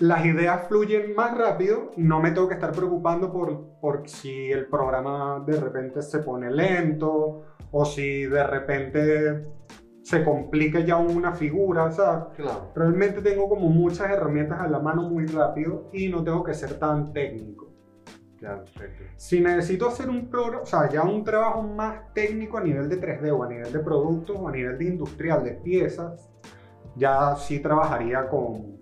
las 0.00 0.24
ideas 0.26 0.66
fluyen 0.68 1.14
más 1.14 1.36
rápido, 1.36 1.92
no 1.96 2.20
me 2.20 2.32
tengo 2.32 2.48
que 2.48 2.54
estar 2.54 2.72
preocupando 2.72 3.32
por, 3.32 3.78
por 3.80 4.08
si 4.08 4.50
el 4.50 4.66
programa 4.66 5.42
de 5.46 5.58
repente 5.58 6.02
se 6.02 6.18
pone 6.18 6.50
lento 6.50 7.42
o 7.70 7.84
si 7.84 8.24
de 8.26 8.44
repente 8.46 9.42
se 10.02 10.22
complica 10.22 10.80
ya 10.80 10.96
una 10.98 11.32
figura, 11.32 11.88
Claro. 12.36 12.72
realmente 12.74 13.22
tengo 13.22 13.48
como 13.48 13.68
muchas 13.68 14.10
herramientas 14.10 14.60
a 14.60 14.68
la 14.68 14.78
mano 14.80 15.08
muy 15.08 15.26
rápido 15.26 15.88
y 15.94 16.08
no 16.08 16.22
tengo 16.22 16.44
que 16.44 16.52
ser 16.52 16.78
tan 16.78 17.12
técnico. 17.12 17.63
Claro, 18.44 18.64
perfecto. 18.64 19.04
Si 19.16 19.40
necesito 19.40 19.88
hacer 19.88 20.10
un 20.10 20.28
o 20.34 20.66
sea, 20.66 20.86
ya 20.90 21.02
un 21.02 21.24
trabajo 21.24 21.62
más 21.62 22.12
técnico 22.12 22.58
a 22.58 22.60
nivel 22.60 22.90
de 22.90 23.00
3D 23.00 23.30
o 23.32 23.42
a 23.42 23.48
nivel 23.48 23.72
de 23.72 23.78
productos 23.78 24.36
o 24.38 24.48
a 24.48 24.52
nivel 24.52 24.76
de 24.76 24.84
industrial 24.84 25.42
de 25.42 25.52
piezas, 25.52 26.28
ya 26.94 27.34
sí 27.36 27.60
trabajaría 27.60 28.28
con 28.28 28.76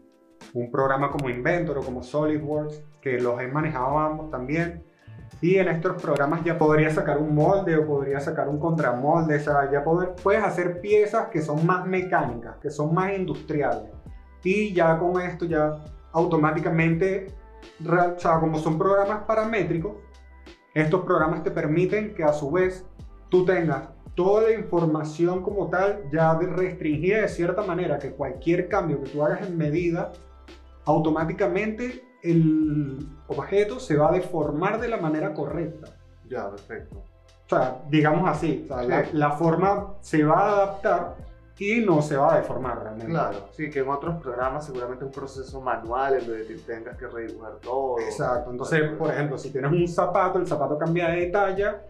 un 0.55 0.71
programa 0.73 1.13
como 1.13 1.31
Inventor 1.31 1.79
o 1.79 1.83
como 1.83 2.03
SolidWorks, 2.03 2.83
que 3.01 3.21
los 3.21 3.41
he 3.41 3.47
manejado 3.47 4.01
ambos 4.01 4.33
también. 4.33 4.83
Y 5.41 5.59
en 5.59 5.69
estos 5.69 6.03
programas 6.03 6.43
ya 6.43 6.59
podría 6.59 6.91
sacar 6.91 7.19
un 7.19 7.33
molde 7.33 7.77
o 7.77 7.87
podría 7.87 8.19
sacar 8.19 8.49
un 8.49 8.59
contramolde, 8.59 9.37
o 9.37 9.41
sea, 9.41 9.71
ya 9.71 9.85
poder- 9.85 10.17
puedes 10.21 10.43
hacer 10.43 10.81
piezas 10.81 11.29
que 11.29 11.41
son 11.41 11.65
más 11.65 11.87
mecánicas, 11.87 12.57
que 12.57 12.69
son 12.69 12.93
más 12.93 13.17
industriales. 13.17 13.91
Y 14.43 14.73
ya 14.75 14.99
con 14.99 15.21
esto 15.21 15.45
ya 15.45 15.77
automáticamente, 16.11 17.29
o 17.87 18.19
sea, 18.19 18.41
como 18.41 18.59
son 18.59 18.79
programas 18.79 19.25
paramétricos, 19.25 19.93
estos 20.75 21.03
programas 21.05 21.43
te 21.43 21.51
permiten 21.51 22.15
que 22.15 22.25
a 22.25 22.33
su 22.33 22.51
vez 22.51 22.87
tú 23.29 23.45
tengas 23.45 23.89
toda 24.15 24.43
la 24.43 24.53
información 24.55 25.43
como 25.43 25.69
tal 25.69 26.05
ya 26.13 26.35
restringida 26.39 27.23
de 27.23 27.29
cierta 27.29 27.63
manera, 27.63 27.99
que 27.99 28.13
cualquier 28.13 28.69
cambio 28.69 29.03
que 29.03 29.11
tú 29.11 29.23
hagas 29.25 29.47
en 29.47 29.57
medida, 29.57 30.13
automáticamente 30.85 32.05
el 32.23 33.09
objeto 33.29 33.81
se 33.81 33.97
va 33.97 34.11
a 34.11 34.13
deformar 34.13 34.81
de 34.81 34.89
la 34.89 34.97
manera 34.99 35.35
correcta. 35.35 35.89
Ya, 36.29 36.49
perfecto. 36.51 37.03
O 37.47 37.49
sea, 37.49 37.83
digamos 37.91 38.29
así, 38.29 38.65
o 38.65 38.69
sea, 38.69 38.83
la, 38.85 39.05
Sí. 39.05 39.11
la 39.15 39.31
forma 39.33 39.95
se 40.01 40.25
va 40.25 40.39
a 40.41 40.53
adaptar 40.53 41.17
y 41.59 41.81
no 41.85 42.03
se 42.03 42.17
va 42.17 42.35
a 42.35 42.37
deformar 42.39 42.81
realmente. 42.83 43.13
Claro, 43.13 43.49
sí, 43.53 43.71
que 43.71 43.81
en 43.81 43.89
otros 43.89 44.21
programas 44.23 44.67
seguramente 44.67 45.05
un 45.05 45.13
proceso 45.13 45.61
manual 45.61 46.15
en 46.15 46.27
donde 46.27 46.45
te 46.45 46.55
tengas 46.59 46.97
que 46.97 47.07
redibujar 47.07 47.57
todo. 47.61 47.99
Exacto. 48.01 48.51
Entonces, 48.51 48.83
por 48.99 49.11
ejemplo, 49.11 49.39
si 49.39 49.51
tienes 49.51 49.71
un 49.71 49.87
zapato, 49.87 50.39
el 50.39 50.47
zapato 50.47 50.79
cambia 50.79 51.09
de 51.09 51.27
talla, 51.27 51.83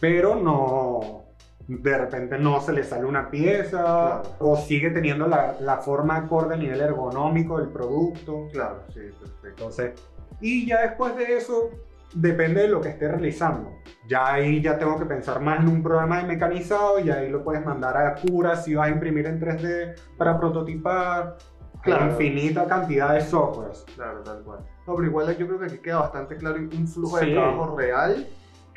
pero 0.00 0.34
no. 0.36 1.24
De 1.68 1.96
repente 1.96 2.36
no 2.36 2.60
se 2.60 2.72
le 2.72 2.82
sale 2.82 3.04
una 3.04 3.30
pieza 3.30 3.78
Claro. 3.82 4.22
o 4.40 4.56
sigue 4.56 4.90
teniendo 4.90 5.28
la, 5.28 5.54
la 5.60 5.76
forma 5.76 6.16
acorde 6.16 6.54
a 6.54 6.58
nivel 6.58 6.80
ergonómico 6.80 7.58
del 7.58 7.68
producto. 7.68 8.48
Claro, 8.50 8.82
sí, 8.92 9.00
perfecto. 9.20 9.46
Entonces, 9.48 9.92
y 10.40 10.66
ya 10.66 10.80
después 10.82 11.14
de 11.16 11.36
eso, 11.36 11.70
depende 12.14 12.62
de 12.62 12.68
lo 12.68 12.80
que 12.80 12.88
esté 12.90 13.08
realizando. 13.08 13.76
Ya 14.06 14.32
ahí 14.32 14.60
ya 14.60 14.78
tengo 14.78 14.98
que 14.98 15.06
pensar 15.06 15.40
más 15.40 15.60
en 15.60 15.68
un 15.68 15.82
programa 15.82 16.18
de 16.18 16.24
mecanizado 16.24 16.98
y 17.00 17.10
ahí 17.10 17.28
lo 17.30 17.42
puedes 17.44 17.64
mandar 17.64 17.96
a 17.96 18.14
Cura 18.16 18.56
si 18.56 18.74
vas 18.74 18.88
a 18.88 18.90
imprimir 18.90 19.26
en 19.26 19.40
3D 19.40 19.94
para 20.16 20.38
prototipar. 20.38 21.36
Claro. 21.82 22.06
Infinita 22.10 22.66
cantidad 22.66 23.14
de 23.14 23.22
softwares. 23.22 23.86
Claro, 23.94 24.20
tal 24.22 24.42
cual. 24.42 24.60
No, 24.86 24.96
pero 24.96 25.06
igual 25.06 25.36
yo 25.38 25.46
creo 25.46 25.58
que 25.60 25.64
aquí 25.66 25.78
queda 25.78 26.00
bastante 26.00 26.36
claro 26.36 26.58
un 26.58 26.86
flujo 26.86 27.18
Sí. 27.18 27.26
de 27.26 27.32
trabajo 27.32 27.76
real. 27.76 28.26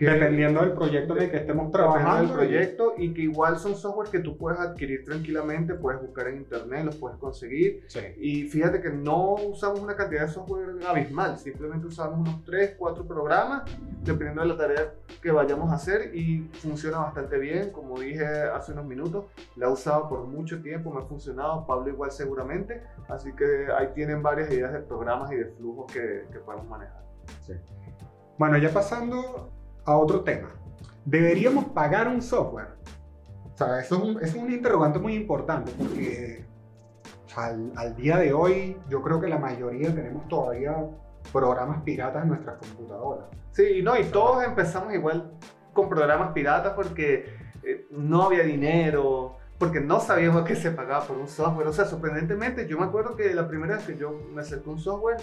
Que 0.03 0.09
Dependiendo 0.09 0.59
del 0.61 0.73
proyecto 0.73 1.15
en 1.15 1.23
el 1.23 1.31
que 1.31 1.37
estemos 1.37 1.71
Trabajando 1.71 2.23
el 2.23 2.31
proyecto 2.31 2.93
y 2.97 3.13
que 3.13 3.21
igual 3.21 3.57
son 3.57 3.75
software 3.75 4.09
que 4.09 4.19
tú 4.19 4.37
puedes 4.37 4.59
adquirir 4.59 5.03
tranquilamente, 5.05 5.75
puedes 5.75 6.01
buscar 6.01 6.27
en 6.27 6.37
internet, 6.37 6.85
los 6.85 6.95
puedes 6.97 7.17
conseguir. 7.17 7.85
Sí. 7.87 7.99
Y 8.17 8.43
fíjate 8.43 8.81
que 8.81 8.89
no 8.89 9.35
usamos 9.35 9.79
una 9.79 9.95
cantidad 9.95 10.23
de 10.23 10.27
software 10.27 10.75
abismal, 10.85 11.37
simplemente 11.39 11.87
usamos 11.87 12.19
unos 12.19 12.43
3, 12.43 12.75
4 12.77 13.07
programas, 13.07 13.63
dependiendo 14.03 14.41
de 14.41 14.47
la 14.49 14.57
tarea 14.57 14.93
que 15.21 15.31
vayamos 15.31 15.71
a 15.71 15.75
hacer 15.75 16.13
y 16.15 16.49
funciona 16.53 16.99
bastante 16.99 17.37
bien. 17.37 17.71
Como 17.71 17.99
dije 17.99 18.25
hace 18.25 18.73
unos 18.73 18.85
minutos, 18.85 19.25
la 19.55 19.67
he 19.67 19.71
usado 19.71 20.09
por 20.09 20.25
mucho 20.25 20.61
tiempo, 20.61 20.91
me 20.91 20.99
ha 20.99 21.05
funcionado, 21.05 21.65
Pablo 21.65 21.89
igual 21.89 22.11
seguramente, 22.11 22.83
así 23.07 23.31
que 23.33 23.67
ahí 23.77 23.87
tienen 23.95 24.21
varias 24.21 24.51
ideas 24.51 24.73
de 24.73 24.79
programas 24.79 25.31
y 25.31 25.37
de 25.37 25.45
flujos 25.45 25.91
que, 25.91 26.25
que 26.31 26.39
podemos 26.39 26.67
manejar. 26.67 27.03
Bueno, 28.37 28.57
ya 28.57 28.69
pasando 28.69 29.49
a 29.85 29.97
otro 29.97 30.21
tema. 30.21 30.49
¿Deberíamos 31.05 31.65
pagar 31.65 32.07
un 32.07 32.21
software? 32.21 32.69
O 33.53 33.57
sea, 33.57 33.79
eso 33.79 33.95
es 33.95 34.01
un, 34.01 34.09
eso 34.21 34.37
es 34.37 34.43
un 34.43 34.51
interrogante 34.51 34.99
muy 34.99 35.15
importante 35.15 35.71
porque 35.77 36.45
al, 37.35 37.71
al 37.75 37.95
día 37.95 38.17
de 38.17 38.33
hoy 38.33 38.77
yo 38.89 39.01
creo 39.01 39.19
que 39.19 39.27
la 39.27 39.37
mayoría 39.37 39.93
tenemos 39.93 40.27
todavía 40.27 40.75
programas 41.31 41.81
piratas 41.83 42.23
en 42.23 42.29
nuestras 42.29 42.57
computadoras. 42.57 43.25
Sí, 43.51 43.81
no, 43.83 43.97
y 43.97 44.05
todos 44.05 44.43
empezamos 44.43 44.93
igual 44.93 45.31
con 45.73 45.89
programas 45.89 46.31
piratas 46.33 46.73
porque 46.73 47.35
eh, 47.63 47.87
no 47.91 48.23
había 48.23 48.43
dinero, 48.43 49.37
porque 49.57 49.79
no 49.79 49.99
sabíamos 49.99 50.43
que 50.43 50.55
se 50.55 50.71
pagaba 50.71 51.05
por 51.05 51.17
un 51.17 51.27
software. 51.27 51.67
O 51.67 51.73
sea, 51.73 51.85
sorprendentemente, 51.85 52.67
yo 52.67 52.77
me 52.77 52.85
acuerdo 52.85 53.15
que 53.15 53.33
la 53.33 53.47
primera 53.47 53.75
vez 53.75 53.85
que 53.85 53.97
yo 53.97 54.11
me 54.33 54.41
acerqué 54.41 54.69
a 54.69 54.73
un 54.73 54.79
software, 54.79 55.17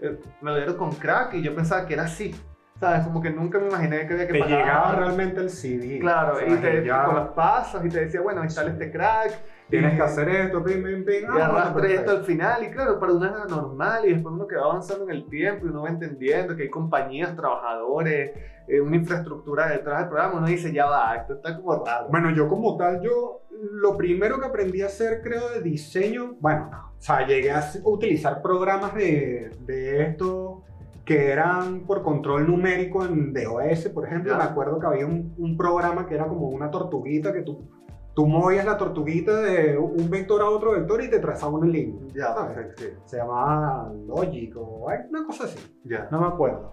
eh, 0.00 0.18
me 0.40 0.50
lo 0.50 0.56
dieron 0.56 0.76
con 0.76 0.90
crack 0.92 1.34
y 1.34 1.42
yo 1.42 1.54
pensaba 1.54 1.86
que 1.86 1.94
era 1.94 2.04
así. 2.04 2.34
¿Sabes? 2.78 3.04
Como 3.06 3.22
que 3.22 3.30
nunca 3.30 3.58
me 3.58 3.68
imaginé 3.68 4.06
que 4.06 4.12
había 4.12 4.26
que 4.26 4.32
Te 4.34 4.38
pagar. 4.40 4.58
llegaba 4.58 4.94
realmente 4.96 5.40
el 5.40 5.48
CD. 5.50 5.98
Claro, 5.98 6.34
O 6.34 6.36
sea, 6.36 6.46
y 6.46 6.56
te 6.56 6.86
con 6.88 7.14
los 7.14 7.28
pasos 7.30 7.84
y 7.84 7.88
te 7.88 8.00
decía, 8.04 8.20
bueno, 8.20 8.44
instala 8.44 8.70
este 8.70 8.90
crack. 8.90 9.32
Tienes 9.70 9.94
y- 9.94 9.96
que 9.96 10.02
hacer 10.02 10.28
esto, 10.28 10.62
pim, 10.62 10.84
pim, 10.84 11.04
pim. 11.04 11.22
Y 11.22 11.24
ah, 11.24 11.30
bueno, 11.32 11.44
arrastre 11.58 11.94
esto 11.94 12.10
al 12.12 12.24
final, 12.24 12.62
y 12.64 12.70
claro, 12.70 13.00
para 13.00 13.12
uno 13.14 13.24
era 13.26 13.44
normal, 13.46 14.04
y 14.04 14.12
después 14.12 14.32
uno 14.34 14.46
que 14.46 14.56
va 14.56 14.64
avanzando 14.66 15.04
en 15.04 15.10
el 15.10 15.26
tiempo 15.28 15.66
y 15.66 15.70
uno 15.70 15.82
va 15.82 15.88
entendiendo 15.88 16.54
que 16.54 16.64
hay 16.64 16.70
compañías, 16.70 17.34
trabajadores, 17.34 18.30
eh, 18.68 18.80
una 18.80 18.94
infraestructura 18.96 19.68
detrás 19.68 20.00
del 20.00 20.08
programa, 20.08 20.34
uno 20.38 20.46
dice, 20.46 20.72
ya 20.72 20.86
va, 20.86 21.16
esto 21.16 21.34
está 21.34 21.56
como 21.56 21.84
raro. 21.84 22.06
Bueno, 22.10 22.30
yo 22.30 22.46
como 22.48 22.76
tal, 22.76 23.00
yo 23.00 23.40
lo 23.72 23.96
primero 23.96 24.38
que 24.38 24.46
aprendí 24.46 24.82
a 24.82 24.86
hacer, 24.86 25.20
creo, 25.22 25.48
de 25.50 25.62
diseño, 25.62 26.34
bueno, 26.40 26.68
no, 26.70 26.92
o 26.96 27.00
sea, 27.02 27.26
llegué 27.26 27.50
a 27.50 27.64
utilizar 27.84 28.42
programas 28.42 28.94
de, 28.94 29.50
de 29.60 30.02
esto 30.02 30.62
que 31.06 31.30
eran 31.30 31.86
por 31.86 32.02
control 32.02 32.46
numérico 32.48 33.04
en 33.06 33.32
DOS, 33.32 33.88
por 33.94 34.06
ejemplo. 34.06 34.32
Ya. 34.32 34.38
Me 34.38 34.44
acuerdo 34.44 34.78
que 34.78 34.86
había 34.86 35.06
un, 35.06 35.34
un 35.38 35.56
programa 35.56 36.06
que 36.06 36.14
era 36.16 36.26
como 36.26 36.48
una 36.48 36.70
tortuguita 36.70 37.32
que 37.32 37.42
tú, 37.42 37.70
tú 38.14 38.26
movías 38.26 38.64
la 38.66 38.76
tortuguita 38.76 39.40
de 39.40 39.78
un 39.78 40.10
vector 40.10 40.42
a 40.42 40.50
otro 40.50 40.72
vector 40.72 41.02
y 41.04 41.08
te 41.08 41.20
trazaba 41.20 41.52
una 41.54 41.68
línea. 41.68 42.00
ya, 42.14 42.34
¿sabes? 42.34 42.54
perfecto, 42.56 42.82
sí, 42.82 42.88
Se 43.04 43.16
llamaba 43.18 43.90
Logic 44.06 44.54
o 44.56 44.88
una 45.08 45.24
cosa 45.24 45.44
así. 45.44 45.58
ya. 45.84 46.08
No 46.10 46.20
me 46.20 46.26
acuerdo. 46.26 46.72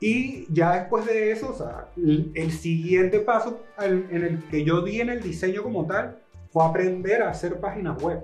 Y 0.00 0.52
ya 0.52 0.72
después 0.74 1.06
de 1.06 1.30
eso, 1.30 1.50
o 1.50 1.54
sea, 1.54 1.86
el, 1.96 2.32
el 2.34 2.50
siguiente 2.50 3.20
paso 3.20 3.60
al- 3.76 4.06
en 4.10 4.24
el 4.24 4.48
que 4.48 4.64
yo 4.64 4.82
di 4.82 5.00
en 5.00 5.08
el 5.10 5.22
diseño 5.22 5.62
como 5.62 5.86
tal 5.86 6.18
fue 6.50 6.64
aprender 6.64 7.22
a 7.22 7.30
hacer 7.30 7.58
páginas 7.60 8.02
web. 8.02 8.20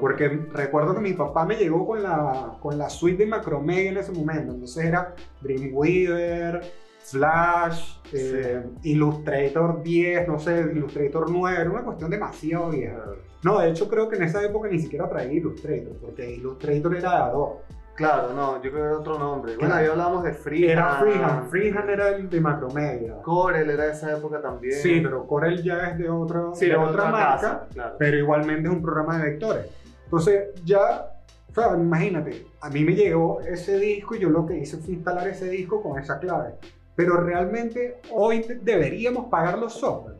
Porque 0.00 0.28
recuerdo 0.52 0.94
que 0.94 1.00
mi 1.00 1.12
papá 1.14 1.44
me 1.44 1.56
llegó 1.56 1.86
con 1.86 2.02
la, 2.02 2.56
con 2.60 2.78
la 2.78 2.88
suite 2.88 3.24
de 3.24 3.30
Macromedia 3.30 3.90
en 3.90 3.96
ese 3.98 4.12
momento. 4.12 4.52
Entonces 4.52 4.84
era 4.84 5.14
Dreamweaver, 5.40 6.62
Flash, 7.00 7.96
eh, 8.12 8.62
Illustrator 8.82 9.82
10, 9.82 10.28
no 10.28 10.38
sé, 10.38 10.60
Illustrator 10.60 11.30
9. 11.30 11.60
Era 11.60 11.70
una 11.70 11.82
cuestión 11.82 12.10
demasiado 12.10 12.70
vieja. 12.70 13.04
No, 13.42 13.58
de 13.58 13.70
hecho 13.70 13.88
creo 13.88 14.08
que 14.08 14.16
en 14.16 14.24
esa 14.24 14.44
época 14.44 14.68
ni 14.68 14.78
siquiera 14.78 15.08
traía 15.08 15.32
Illustrator, 15.32 15.96
porque 16.00 16.30
Illustrator 16.30 16.96
era 16.96 17.10
de 17.10 17.16
Adobe. 17.16 17.54
Claro, 18.00 18.32
no, 18.32 18.54
yo 18.62 18.70
creo 18.70 18.72
que 18.82 18.88
era 18.88 18.98
otro 18.98 19.18
nombre. 19.18 19.56
Bueno, 19.56 19.74
ahí 19.74 19.86
hablábamos 19.86 20.24
de 20.24 20.32
Freehand. 20.32 20.70
Era 20.70 20.94
Freehand. 20.98 21.50
Freehand 21.50 21.90
era 21.90 22.08
el 22.08 22.30
de 22.30 22.40
Macromedia. 22.40 23.20
Corel 23.22 23.68
era 23.68 23.84
de 23.84 23.92
esa 23.92 24.16
época 24.16 24.40
también. 24.40 24.72
Sí, 24.72 25.00
pero 25.02 25.26
Corel 25.26 25.62
ya 25.62 25.90
es 25.90 25.98
de, 25.98 26.08
otro, 26.08 26.54
Sí, 26.54 26.66
de 26.66 26.76
otra, 26.76 27.10
marca, 27.10 27.26
casa, 27.34 27.66
claro. 27.72 27.96
pero 27.98 28.16
igualmente 28.16 28.68
es 28.68 28.74
un 28.74 28.80
programa 28.82 29.18
de 29.18 29.30
vectores. 29.30 29.66
Entonces, 30.04 30.48
ya, 30.64 31.12
o 31.50 31.52
sea, 31.54 31.76
imagínate, 31.76 32.46
a 32.62 32.70
mí 32.70 32.84
me 32.84 32.94
llegó 32.94 33.40
ese 33.42 33.78
disco 33.78 34.14
y 34.14 34.20
yo 34.20 34.30
lo 34.30 34.46
que 34.46 34.56
hice 34.56 34.78
fue 34.78 34.94
instalar 34.94 35.28
ese 35.28 35.48
disco 35.50 35.82
con 35.82 35.98
esa 35.98 36.18
clave. 36.18 36.54
Pero 36.96 37.18
realmente 37.18 38.00
hoy 38.12 38.40
de- 38.42 38.56
deberíamos 38.56 39.26
pagar 39.26 39.58
los 39.58 39.74
software. 39.74 40.16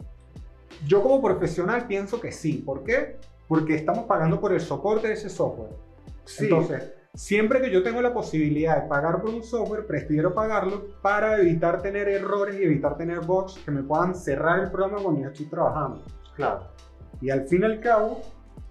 Yo 0.86 1.02
como 1.02 1.20
profesional 1.22 1.86
pienso 1.86 2.20
que 2.20 2.30
sí. 2.30 2.62
¿Por 2.64 2.84
qué? 2.84 3.16
Porque 3.48 3.74
estamos 3.74 4.04
pagando 4.04 4.38
por 4.40 4.52
el 4.52 4.60
soporte 4.60 5.08
de 5.08 5.14
ese 5.14 5.28
software. 5.28 5.70
Sí, 6.24 6.44
Entonces, 6.44 6.92
siempre 7.14 7.60
que 7.60 7.70
yo 7.70 7.82
tengo 7.82 8.00
la 8.00 8.12
posibilidad 8.12 8.82
de 8.82 8.88
pagar 8.88 9.20
por 9.20 9.30
un 9.30 9.42
software, 9.42 9.86
prefiero 9.86 10.34
pagarlo 10.34 10.86
para 11.02 11.38
evitar 11.40 11.82
tener 11.82 12.08
errores 12.08 12.58
y 12.58 12.64
evitar 12.64 12.96
tener 12.96 13.20
bugs 13.20 13.58
que 13.64 13.70
me 13.70 13.82
puedan 13.82 14.14
cerrar 14.14 14.60
el 14.60 14.70
programa 14.70 15.02
cuando 15.02 15.22
yo 15.22 15.28
estoy 15.28 15.46
trabajando. 15.46 16.02
claro. 16.34 16.68
Y 17.20 17.28
al 17.28 17.46
fin 17.46 17.62
y 17.62 17.64
al 17.66 17.80
cabo, 17.80 18.22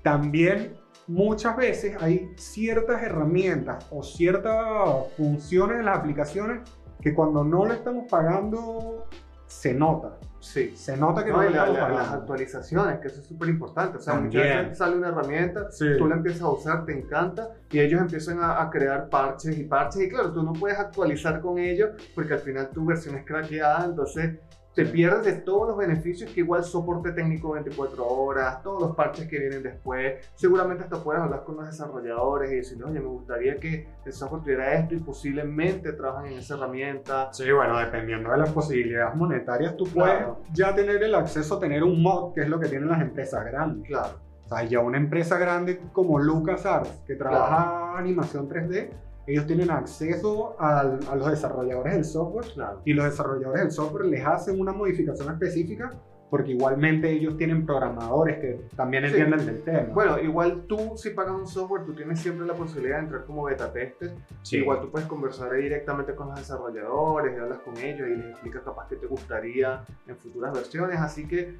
también 0.01 0.73
muchas 1.05 1.55
veces 1.55 1.95
hay 2.01 2.31
ciertas 2.35 3.03
herramientas 3.03 3.85
o 3.91 4.01
ciertas 4.01 5.13
funciones 5.17 5.79
en 5.79 5.85
las 5.85 5.99
aplicaciones 5.99 6.61
que 7.01 7.13
cuando 7.13 7.43
no 7.43 7.65
lo 7.65 7.73
estamos 7.73 8.05
pagando, 8.09 9.05
se 9.49 9.73
nota. 9.73 10.11
Sí. 10.39 10.73
Se 10.77 10.95
nota 10.95 11.25
que 11.25 11.31
no, 11.31 11.41
No, 11.43 11.49
la- 11.49 11.89
las 11.89 12.11
actualizaciones, 12.11 12.99
que 12.99 13.07
eso 13.09 13.19
es 13.19 13.27
súper 13.27 13.49
importante. 13.49 13.97
O 13.97 14.01
sea, 14.01 14.13
muchas 14.13 14.41
También. 14.41 14.57
veces 14.63 14.77
sale 14.77 14.95
una 14.95 15.09
herramienta, 15.09 15.69
Sí. 15.71 15.85
tú 15.97 16.07
la 16.07 16.15
empiezas 16.15 16.43
a 16.43 16.49
usar, 16.49 16.85
te 16.85 16.97
encanta, 16.97 17.49
y 17.71 17.79
ellos 17.79 17.99
empiezan 17.99 18.39
a, 18.41 18.61
a 18.61 18.69
crear 18.69 19.09
parches 19.09 19.57
y 19.57 19.63
parches. 19.63 20.03
Y 20.03 20.09
claro, 20.09 20.31
tú 20.31 20.43
no 20.43 20.53
puedes 20.53 20.77
actualizar 20.79 21.41
con 21.41 21.57
ellos 21.57 21.89
porque 22.15 22.33
al 22.35 22.39
final 22.39 22.69
tu 22.69 22.85
versión 22.85 23.15
es 23.15 23.25
craqueada, 23.25 23.85
entonces 23.85 24.37
te 24.85 24.91
pierdes 24.91 25.25
de 25.25 25.41
todos 25.41 25.67
los 25.69 25.77
beneficios 25.77 26.31
que 26.31 26.39
igual 26.41 26.63
soporte 26.63 27.11
técnico 27.11 27.51
24 27.51 28.05
horas, 28.07 28.61
todos 28.63 28.81
los 28.81 28.95
parches 28.95 29.27
que 29.27 29.37
vienen 29.39 29.61
después. 29.63 30.29
Seguramente 30.35 30.83
hasta 30.83 31.03
puedes 31.03 31.21
hablar 31.21 31.43
con 31.43 31.57
los 31.57 31.65
desarrolladores 31.65 32.51
y 32.51 32.55
decirles, 32.57 32.87
oye, 32.87 32.99
me 32.99 33.07
gustaría 33.07 33.57
que 33.57 33.87
el 34.05 34.13
software 34.13 34.41
tuviera 34.43 34.73
esto 34.75 34.95
y 34.95 34.99
posiblemente 34.99 35.93
trabajan 35.93 36.27
en 36.27 36.39
esa 36.39 36.55
herramienta. 36.55 37.29
Sí, 37.33 37.51
bueno, 37.51 37.77
dependiendo 37.77 38.31
de 38.31 38.37
las 38.37 38.51
posibilidades 38.51 39.15
monetarias, 39.15 39.75
tú 39.75 39.85
puedes 39.85 40.17
Claro. 40.17 40.39
ya 40.53 40.73
tener 40.75 41.03
el 41.03 41.15
acceso 41.15 41.55
a 41.55 41.59
tener 41.59 41.83
un 41.83 42.01
mod, 42.01 42.33
que 42.33 42.41
es 42.41 42.49
lo 42.49 42.59
que 42.59 42.67
tienen 42.69 42.87
las 42.89 43.01
empresas 43.01 43.43
grandes. 43.45 43.87
Claro. 43.87 44.19
O 44.45 44.47
sea, 44.49 44.63
ya 44.63 44.79
una 44.79 44.97
empresa 44.97 45.37
grande 45.37 45.79
como 45.93 46.17
LucasArts, 46.19 47.03
que 47.05 47.15
trabaja 47.15 47.97
animación 47.97 48.47
3D, 48.49 48.89
ellos 49.31 49.45
tienen 49.47 49.69
acceso 49.71 50.55
al- 50.59 50.99
a 51.09 51.15
los 51.15 51.29
desarrolladores 51.29 51.93
del 51.93 52.03
software 52.05 52.45
Claro. 52.53 52.81
y 52.85 52.93
los 52.93 53.05
desarrolladores 53.05 53.61
del 53.63 53.71
software 53.71 54.05
les 54.05 54.25
hacen 54.25 54.59
una 54.59 54.71
modificación 54.73 55.31
específica 55.33 55.91
porque 56.29 56.51
igualmente 56.51 57.09
ellos 57.09 57.37
tienen 57.37 57.65
programadores 57.65 58.37
que 58.39 58.61
también 58.75 59.03
Sí. 59.05 59.09
entienden 59.15 59.45
del 59.47 59.63
tema. 59.63 59.93
Bueno, 59.95 60.19
igual 60.19 60.65
tú 60.67 60.93
si 60.95 61.09
pagas 61.09 61.33
un 61.33 61.47
software, 61.47 61.85
tú 61.85 61.95
tienes 61.95 62.19
siempre 62.19 62.45
la 62.45 62.53
posibilidad 62.53 62.97
de 62.97 63.03
entrar 63.05 63.25
como 63.25 63.43
beta 63.45 63.73
tester. 63.73 64.11
Igual 64.51 64.81
tú 64.81 64.91
puedes 64.91 65.07
conversar 65.07 65.51
directamente 65.53 66.13
con 66.13 66.27
los 66.29 66.37
desarrolladores, 66.37 67.35
y 67.35 67.39
hablas 67.39 67.57
con 67.59 67.75
ellos 67.77 68.07
y 68.07 68.15
les 68.15 68.29
explicas 68.29 68.61
capaz 68.63 68.87
que 68.87 68.97
te 68.97 69.07
gustaría 69.07 69.83
en 70.07 70.15
futuras 70.17 70.53
versiones. 70.53 70.99
Así 70.99 71.27
que 71.27 71.55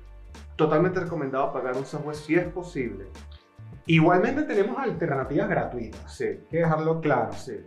totalmente 0.55 0.99
recomendado 0.99 1.51
pagar 1.51 1.75
un 1.75 1.85
software 1.85 2.15
si 2.15 2.35
es 2.35 2.45
posible. 2.45 3.05
Igualmente 3.89 4.43
tenemos 4.43 4.77
alternativas 4.77 5.49
gratuitas, 5.49 6.13
Sí, 6.15 6.25
hay 6.25 6.37
que 6.51 6.57
dejarlo 6.57 7.01
claro. 7.01 7.31
sí. 7.33 7.57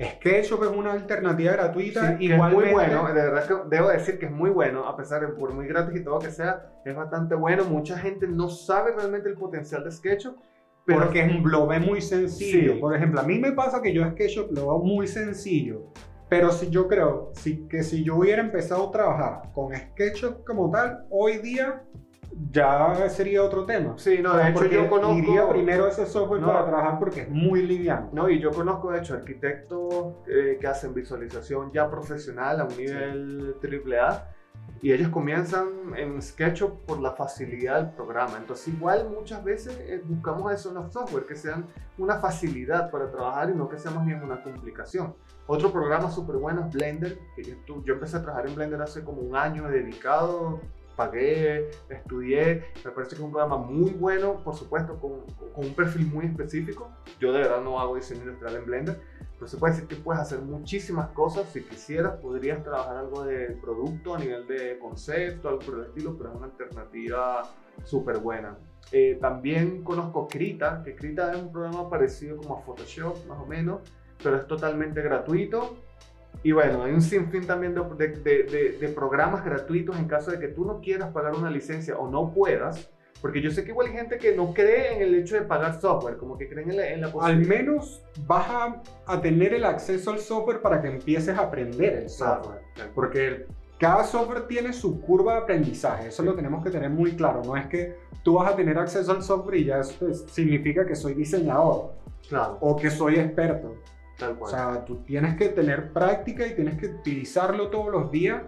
SketchUp 0.00 0.62
es 0.62 0.68
una 0.70 0.92
alternativa 0.92 1.52
gratuita, 1.52 2.16
Sí, 2.18 2.24
igualmente 2.26 2.64
muy 2.66 2.72
bueno, 2.72 3.06
de 3.08 3.14
verdad 3.14 3.46
que 3.46 3.54
debo 3.76 3.88
decir 3.88 4.18
que 4.18 4.26
es 4.26 4.32
muy 4.32 4.50
bueno, 4.50 4.86
a 4.88 4.96
pesar 4.96 5.20
de 5.22 5.28
por 5.28 5.52
muy 5.52 5.66
gratis 5.66 6.00
y 6.00 6.04
todo 6.04 6.18
que 6.20 6.30
sea, 6.30 6.66
es 6.84 6.94
bastante 6.94 7.34
bueno. 7.34 7.64
Mucha 7.64 7.96
gente 7.98 8.26
no 8.28 8.48
sabe 8.48 8.92
realmente 8.92 9.28
el 9.28 9.36
potencial 9.36 9.82
de 9.84 9.90
SketchUp, 9.92 10.36
pero 10.84 11.00
porque 11.00 11.20
es- 11.22 11.42
lo 11.44 11.66
ve 11.66 11.78
muy 11.80 12.00
sencillo. 12.00 12.74
Sí. 12.74 12.78
Por 12.80 12.94
ejemplo, 12.96 13.20
a 13.20 13.24
mí 13.24 13.38
me 13.38 13.52
pasa 13.52 13.80
que 13.82 13.92
yo 13.92 14.04
SketchUp 14.04 14.50
lo 14.52 14.62
veo 14.68 14.78
muy 14.78 15.06
sencillo. 15.08 15.86
Pero 16.28 16.50
si 16.52 16.70
yo 16.70 16.86
creo 16.88 17.30
si, 17.34 17.66
que 17.68 17.82
si 17.82 18.04
yo 18.04 18.16
hubiera 18.16 18.42
empezado 18.42 18.88
a 18.88 18.90
trabajar 18.92 19.42
con 19.52 19.74
SketchUp 19.74 20.44
como 20.44 20.70
tal, 20.70 21.06
hoy 21.10 21.38
día 21.38 21.82
ya 22.50 23.08
sería 23.08 23.42
otro 23.42 23.64
tema. 23.64 23.94
sí, 23.96 24.20
no, 24.22 24.36
de 24.36 24.50
hecho 24.50 24.66
yo 24.66 24.88
conozco... 24.88 25.16
iría 25.16 25.48
primero 25.48 25.88
ese 25.88 26.06
software 26.06 26.40
No. 26.40 26.48
para 26.48 26.66
trabajar 26.66 26.98
porque 26.98 27.22
es 27.22 27.30
muy 27.30 27.62
liviano. 27.66 28.08
No, 28.12 28.28
y 28.28 28.38
yo 28.40 28.50
conozco 28.50 28.90
de 28.92 28.98
hecho 28.98 29.14
arquitectos 29.14 30.14
eh, 30.26 30.56
que 30.60 30.66
hacen 30.66 30.94
visualización 30.94 31.72
ya 31.72 31.90
profesional 31.90 32.60
a 32.60 32.64
un 32.64 32.76
nivel 32.76 33.56
triple 33.60 33.98
A 33.98 34.28
y 34.80 34.92
ellos 34.92 35.08
comienzan 35.08 35.66
en 35.96 36.20
SketchUp 36.22 36.84
por 36.86 37.00
la 37.00 37.12
facilidad 37.12 37.82
del 37.82 37.94
programa. 37.94 38.36
Entonces 38.38 38.68
igual 38.68 39.08
muchas 39.10 39.42
veces 39.42 39.76
eh, 39.80 40.00
buscamos 40.04 40.52
eso 40.52 40.68
en 40.68 40.76
los 40.76 40.92
software, 40.92 41.24
que 41.24 41.34
sean 41.34 41.66
una 41.96 42.16
facilidad 42.18 42.90
para 42.90 43.10
trabajar 43.10 43.50
y 43.50 43.54
no 43.54 43.68
que 43.68 43.78
sea 43.78 43.90
más 43.90 44.06
bien 44.06 44.22
una 44.22 44.42
complicación. 44.42 45.14
Otro 45.46 45.72
programa 45.72 46.10
súper 46.10 46.36
bueno 46.36 46.66
es 46.66 46.72
Blender, 46.72 47.18
que 47.34 47.42
yo, 47.42 47.54
yo 47.84 47.94
empecé 47.94 48.18
a 48.18 48.22
trabajar 48.22 48.46
en 48.48 48.54
Blender 48.54 48.80
hace 48.82 49.02
como 49.02 49.22
un 49.22 49.34
año 49.34 49.66
dedicado, 49.68 50.60
pagué, 50.98 51.70
estudié, 51.88 52.64
me 52.84 52.90
parece 52.90 53.10
que 53.10 53.14
es 53.14 53.20
un 53.20 53.30
programa 53.30 53.56
muy 53.56 53.92
bueno, 53.92 54.42
por 54.42 54.56
supuesto, 54.56 54.98
con, 54.98 55.20
con 55.54 55.64
un 55.64 55.74
perfil 55.74 56.08
muy 56.08 56.26
específico. 56.26 56.90
Yo 57.20 57.32
de 57.32 57.38
verdad 57.38 57.62
no 57.62 57.78
hago 57.78 57.94
diseño 57.94 58.22
industrial 58.22 58.56
en 58.56 58.64
Blender, 58.66 59.00
pero 59.36 59.46
se 59.46 59.56
puede 59.58 59.74
decir 59.74 59.86
que 59.86 59.94
puedes 59.94 60.20
hacer 60.20 60.40
muchísimas 60.40 61.10
cosas. 61.10 61.48
Si 61.52 61.62
quisieras, 61.62 62.16
podrías 62.20 62.64
trabajar 62.64 62.96
algo 62.96 63.24
de 63.24 63.56
producto 63.62 64.16
a 64.16 64.18
nivel 64.18 64.48
de 64.48 64.76
concepto, 64.80 65.48
algo 65.48 65.60
por 65.60 65.74
el 65.76 65.84
estilo, 65.84 66.18
pero 66.18 66.30
es 66.30 66.36
una 66.36 66.46
alternativa 66.46 67.42
súper 67.84 68.18
buena. 68.18 68.58
Eh, 68.90 69.18
también 69.20 69.84
conozco 69.84 70.26
Krita, 70.26 70.82
que 70.82 70.96
Krita 70.96 71.30
es 71.30 71.40
un 71.40 71.52
programa 71.52 71.88
parecido 71.88 72.38
como 72.38 72.58
a 72.58 72.62
Photoshop, 72.62 73.24
más 73.26 73.38
o 73.38 73.46
menos, 73.46 73.82
pero 74.20 74.36
es 74.36 74.48
totalmente 74.48 75.00
gratuito. 75.00 75.76
Y 76.42 76.52
bueno, 76.52 76.84
hay 76.84 76.92
un 76.92 77.02
sinfín 77.02 77.46
también 77.46 77.74
de, 77.74 77.82
de- 78.08 78.42
de- 78.44 78.76
de- 78.78 78.88
programas 78.88 79.44
gratuitos 79.44 79.98
en 79.98 80.06
caso 80.06 80.30
de 80.30 80.38
que 80.38 80.48
tú 80.48 80.64
no 80.64 80.80
quieras 80.80 81.10
pagar 81.12 81.34
una 81.34 81.50
licencia 81.50 81.96
o 81.98 82.08
no 82.10 82.32
puedas. 82.32 82.90
Porque 83.20 83.42
yo 83.42 83.50
sé 83.50 83.64
que 83.64 83.70
igual 83.70 83.88
hay 83.88 83.94
gente 83.94 84.16
que 84.16 84.36
no 84.36 84.54
cree 84.54 84.94
en 84.94 85.02
el 85.02 85.12
hecho 85.16 85.34
de 85.34 85.42
pagar 85.42 85.80
software, 85.80 86.16
como 86.18 86.38
que 86.38 86.48
creen 86.48 86.70
en 86.70 86.76
la, 86.76 86.88
en 86.88 87.00
la 87.00 87.06
Al 87.08 87.12
posibilidad. 87.12 87.48
menos 87.56 88.04
vas 88.28 88.46
a, 88.48 88.82
a 89.06 89.20
tener 89.20 89.52
el 89.54 89.64
acceso 89.64 90.12
al 90.12 90.20
software 90.20 90.62
para 90.62 90.80
que 90.80 90.86
empieces 90.86 91.36
a 91.36 91.42
aprender 91.42 91.94
el 91.94 92.08
software. 92.08 92.60
Claro. 92.76 92.90
Porque 92.94 93.46
cada 93.76 94.04
software 94.04 94.46
tiene 94.46 94.72
su 94.72 95.00
curva 95.00 95.32
de 95.34 95.38
aprendizaje, 95.40 96.08
eso 96.08 96.22
lo 96.22 96.34
tenemos 96.34 96.62
que 96.62 96.70
tener 96.70 96.90
muy 96.90 97.16
claro. 97.16 97.42
No 97.44 97.56
es 97.56 97.66
que 97.66 97.96
tú 98.22 98.34
vas 98.34 98.52
a 98.52 98.54
tener 98.54 98.78
acceso 98.78 99.10
al 99.10 99.22
software 99.24 99.56
y 99.56 99.64
ya 99.64 99.80
eso 99.80 99.94
pues, 99.98 100.24
significa 100.30 100.86
que 100.86 100.94
soy 100.94 101.14
diseñador 101.14 101.94
Claro. 102.28 102.58
o 102.60 102.76
que 102.76 102.88
soy 102.88 103.16
experto. 103.16 103.74
Tal 104.18 104.32
O 104.32 104.36
cual. 104.38 104.50
sea, 104.50 104.84
tú 104.84 104.96
tienes 105.04 105.36
que 105.36 105.48
tener 105.48 105.92
práctica 105.92 106.46
y 106.46 106.54
tienes 106.54 106.78
que 106.78 106.86
utilizarlo 106.86 107.68
todos 107.68 107.90
los 107.90 108.10
días 108.10 108.42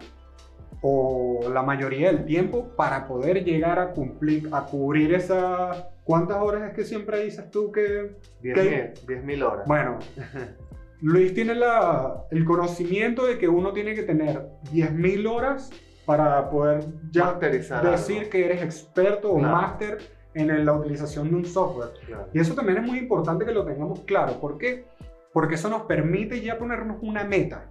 o 0.83 1.41
la 1.53 1.63
mayoría 1.63 2.09
del 2.13 2.25
tiempo 2.25 2.69
para 2.77 3.07
poder 3.07 3.45
llegar 3.45 3.79
a 3.79 3.93
cumplir, 3.93 4.49
a 4.53 4.65
cubrir 4.67 5.15
esas... 5.15 5.85
¿Cuántas 6.05 6.39
horas 6.39 6.69
es 6.71 6.75
que 6.75 6.85
siempre 6.85 7.23
dices 7.23 7.51
tú 7.51 7.71
que...? 7.71 8.17
10.000 8.43 8.95
10.000 9.07 9.43
horas. 9.45 9.67
Bueno, 9.67 9.99
Luis 11.03 11.35
tiene 11.35 11.55
la, 11.55 12.25
el 12.31 12.45
conocimiento 12.45 13.27
de 13.27 13.39
que 13.39 13.49
uno 13.49 13.73
tiene 13.73 13.95
que 13.95 14.03
tener 14.03 14.49
10.000 14.73 15.31
horas 15.31 15.71
para 16.07 16.49
poder 16.51 16.83
ya 17.13 17.27
Masterizar 17.27 17.89
decir 17.89 18.19
algo. 18.19 18.31
que 18.31 18.45
eres 18.47 18.63
experto 18.63 19.31
o 19.33 19.39
Claro. 19.39 19.55
máster 19.55 19.99
en 20.35 20.65
la 20.65 20.73
utilización 20.73 21.29
de 21.31 21.37
un 21.37 21.45
software. 21.45 21.91
Claro. 22.07 22.27
Y 22.33 22.41
eso 22.41 22.55
también 22.55 22.79
es 22.79 22.85
muy 22.87 22.99
importante 22.99 23.45
que 23.45 23.53
lo 23.53 23.65
tengamos 23.65 24.01
claro. 24.01 24.35
¿Por 24.41 24.59
qué? 24.59 24.85
Porque 24.89 25.00
eso 25.55 25.69
nos 25.69 25.83
permite 25.83 26.41
ya 26.41 26.59
ponernos 26.59 26.99
una 27.03 27.25
meta. 27.25 27.67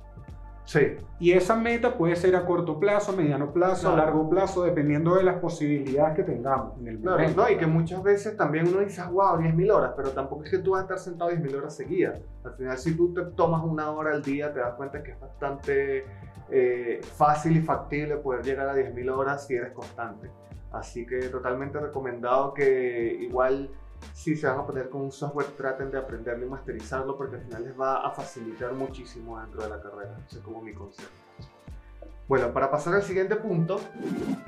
Sí, 0.65 0.97
Y 1.17 1.31
esa 1.31 1.55
meta 1.55 1.97
puede 1.97 2.15
ser 2.15 2.35
a 2.35 2.45
corto 2.45 2.79
plazo, 2.79 3.11
mediano 3.13 3.51
plazo, 3.51 3.89
a 3.89 3.93
Claro. 3.93 4.05
largo 4.05 4.29
plazo, 4.29 4.63
dependiendo 4.63 5.15
de 5.15 5.23
las 5.23 5.37
posibilidades 5.37 6.15
que 6.15 6.21
tengamos 6.23 6.77
en 6.79 6.87
el 6.89 6.99
Claro, 6.99 7.23
no, 7.35 7.49
y 7.49 7.57
que 7.57 7.65
muchas 7.65 8.03
veces 8.03 8.37
también 8.37 8.67
uno 8.67 8.81
dice, 8.81 9.01
wow, 9.01 9.37
10.000 9.39 9.71
horas, 9.71 9.93
pero 9.97 10.11
tampoco 10.11 10.43
es 10.43 10.51
que 10.51 10.59
tú 10.59 10.71
vas 10.71 10.81
a 10.81 10.83
estar 10.83 10.99
sentado 10.99 11.31
10.000 11.31 11.55
horas 11.55 11.75
seguidas. 11.75 12.19
Al 12.43 12.53
final, 12.53 12.77
si 12.77 12.95
tú 12.95 13.11
te 13.15 13.23
tomas 13.35 13.63
una 13.65 13.89
hora 13.89 14.11
al 14.11 14.21
día, 14.21 14.53
te 14.53 14.59
das 14.59 14.75
cuenta 14.75 15.01
que 15.01 15.11
es 15.13 15.19
bastante 15.19 16.05
eh, 16.51 17.01
fácil 17.15 17.57
y 17.57 17.61
factible 17.61 18.17
poder 18.17 18.43
llegar 18.45 18.69
a 18.69 18.75
10.000 18.75 19.09
horas 19.09 19.47
si 19.47 19.55
eres 19.55 19.71
constante. 19.73 20.29
Así 20.71 21.03
que 21.03 21.17
totalmente 21.29 21.79
recomendado 21.79 22.53
que 22.53 23.17
igual 23.19 23.71
si 24.13 24.35
se 24.35 24.47
van 24.47 24.59
a 24.59 24.65
poner 24.65 24.89
con 24.89 25.01
un 25.01 25.11
software 25.11 25.47
traten 25.57 25.91
de 25.91 25.97
aprenderlo 25.97 26.45
y 26.45 26.49
masterizarlo 26.49 27.17
porque 27.17 27.37
al 27.37 27.41
final 27.43 27.63
les 27.63 27.79
va 27.79 28.05
a 28.05 28.11
facilitar 28.11 28.73
muchísimo 28.73 29.39
dentro 29.39 29.63
de 29.63 29.69
la 29.69 29.81
carrera. 29.81 30.17
Ese 30.27 30.37
es 30.37 30.43
como 30.43 30.61
mi 30.61 30.73
consejo. 30.73 31.09
Bueno, 32.27 32.53
para 32.53 32.69
pasar 32.69 32.93
al 32.93 33.01
siguiente 33.01 33.35
punto, 33.37 33.79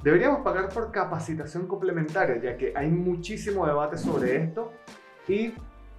deberíamos 0.03 0.41
pagar 0.41 0.69
por 0.69 0.91
capacitación 0.91 1.65
complementaria, 1.65 2.37
ya 2.39 2.55
que 2.55 2.73
hay 2.75 2.89
muchísimo 2.89 3.65
debate 3.65 3.97
sobre 3.97 4.35
esto 4.35 4.71
y, 5.27 5.55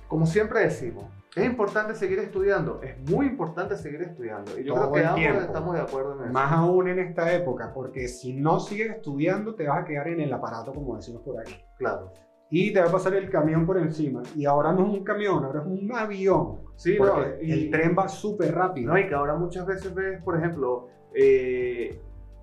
como 0.06 0.24
siempre 0.24 0.60
decimos, 0.60 1.06
es 1.34 1.44
importante 1.44 1.96
seguir 1.96 2.20
estudiando, 2.20 2.80
es 2.82 2.98
muy 3.10 3.26
importante 3.26 3.76
seguir 3.76 4.02
estudiando 4.02 4.56
y 4.58 4.64
yo 4.64 4.74
Todo 4.74 4.92
creo 4.92 5.14
que 5.14 5.26
ambos 5.26 5.44
estamos 5.44 5.74
de 5.74 5.80
acuerdo 5.80 6.12
en 6.18 6.24
eso. 6.24 6.32
Más 6.32 6.52
aún 6.52 6.88
en 6.88 6.98
esta 7.00 7.32
época, 7.32 7.72
porque 7.74 8.06
si 8.06 8.34
no 8.34 8.60
sigues 8.60 8.90
estudiando, 8.90 9.56
te 9.56 9.66
vas 9.66 9.82
a 9.82 9.84
quedar 9.84 10.06
en 10.06 10.20
el 10.20 10.32
aparato, 10.32 10.72
como 10.72 10.94
decimos 10.94 11.22
por 11.22 11.40
ahí. 11.40 11.64
Claro. 11.78 12.12
Y 12.54 12.70
te 12.70 12.82
va 12.82 12.88
a 12.88 12.92
pasar 12.92 13.14
el 13.14 13.30
camión 13.30 13.64
por 13.64 13.78
encima. 13.78 14.22
Y 14.36 14.44
ahora 14.44 14.72
no 14.72 14.86
es 14.86 14.92
un 14.92 15.04
camión, 15.04 15.42
ahora 15.42 15.60
es 15.62 15.66
un 15.66 15.90
avión. 15.94 16.58
Sí, 16.76 16.98
no, 17.00 17.24
y, 17.40 17.50
el 17.50 17.70
tren 17.70 17.96
va 17.98 18.08
súper 18.08 18.54
rápido. 18.54 18.92
no, 18.92 18.98
y 18.98 19.08
que 19.08 19.14
ahora 19.14 19.34
muchas 19.36 19.66
veces 19.66 19.94
ves, 19.94 20.22
por 20.22 20.36
ejemplo, 20.36 20.88
eh, 21.14 21.98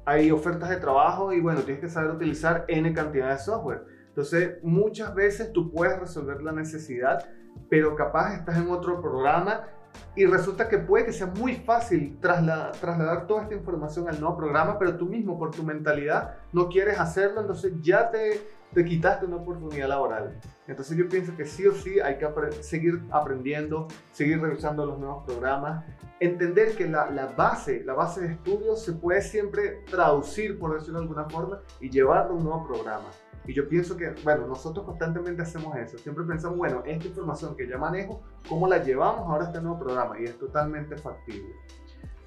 hay 0.06 0.32
ofertas 0.32 0.70
de 0.72 0.78
trabajo 0.78 1.32
y 1.32 1.40
bueno, 1.40 1.62
tienes 1.62 1.80
que 1.80 1.90
saber 1.90 2.10
utilizar 2.10 2.66
N 2.68 2.92
cantidad 2.92 3.30
de 3.30 3.38
software. 3.38 3.84
Entonces, 4.08 4.58
muchas 4.64 5.14
veces 5.14 5.54
tú 5.54 5.72
puedes 5.72 6.00
resolver 6.00 6.42
la 6.42 6.54
necesidad, 6.54 7.30
pero 7.70 7.96
capaz 7.96 8.34
estás 8.34 8.58
en 8.58 8.72
otro 8.72 9.00
programa 9.02 9.68
y 10.16 10.26
resulta 10.26 10.68
que 10.68 10.80
puede 10.80 11.06
que 11.06 11.14
sea 11.14 11.28
muy 11.28 11.54
fácil 11.54 12.20
trasla- 12.20 12.72
trasladar 12.72 13.28
toda 13.28 13.44
esta 13.44 13.54
información 13.54 14.10
al 14.10 14.20
nuevo 14.20 14.38
programa, 14.38 14.80
pero 14.80 14.98
tú 14.98 15.06
mismo 15.06 15.38
por 15.38 15.52
tu 15.52 15.62
mentalidad 15.62 16.36
no 16.52 16.68
quieres 16.68 17.00
hacerlo, 17.00 17.42
entonces 17.42 17.74
ya 17.82 18.10
te, 18.10 18.42
te 18.74 18.86
quitaste 18.86 19.26
una 19.26 19.38
oportunidad 19.38 19.88
laboral. 19.90 20.40
Entonces 20.68 20.96
yo 20.98 21.08
pienso 21.10 21.36
que 21.36 21.46
sí 21.46 21.66
o 21.68 21.74
sí 21.74 22.00
hay 22.00 22.18
que 22.18 22.28
apre- 22.28 22.52
seguir 22.62 23.02
aprendiendo, 23.12 23.88
seguir 24.12 24.40
revisando 24.42 24.86
los 24.86 25.00
nuevos 25.00 25.24
programas, 25.26 25.86
entender 26.20 26.76
que 26.76 26.88
la, 26.88 27.10
la 27.10 27.28
base, 27.28 27.84
la 27.84 27.94
base 27.94 28.22
de 28.22 28.34
estudios 28.34 28.82
se 28.84 28.94
puede 28.94 29.22
siempre 29.22 29.84
traducir, 29.90 30.60
por 30.60 30.74
decirlo 30.76 31.00
de 31.00 31.04
alguna 31.06 31.26
forma, 31.30 31.60
y 31.80 31.90
llevarlo 31.90 32.34
a 32.34 32.38
un 32.38 32.44
nuevo 32.44 32.68
programa. 32.68 33.08
Y 33.48 33.54
yo 33.54 33.68
pienso 33.68 33.98
que, 33.98 34.14
bueno, 34.24 34.46
nosotros 34.46 34.86
constantemente 34.86 35.42
hacemos 35.42 35.76
eso. 35.78 35.98
Siempre 35.98 36.24
pensamos, 36.26 36.58
bueno, 36.60 36.84
esta 36.86 37.08
información 37.08 37.56
que 37.56 37.68
ya 37.68 37.78
manejo, 37.80 38.22
¿cómo 38.48 38.68
la 38.68 38.84
llevamos 38.84 39.28
ahora 39.28 39.46
a 39.46 39.48
este 39.48 39.62
nuevo 39.62 39.80
programa? 39.80 40.20
Y 40.20 40.26
es 40.26 40.38
totalmente 40.38 40.96
factible. 40.98 41.54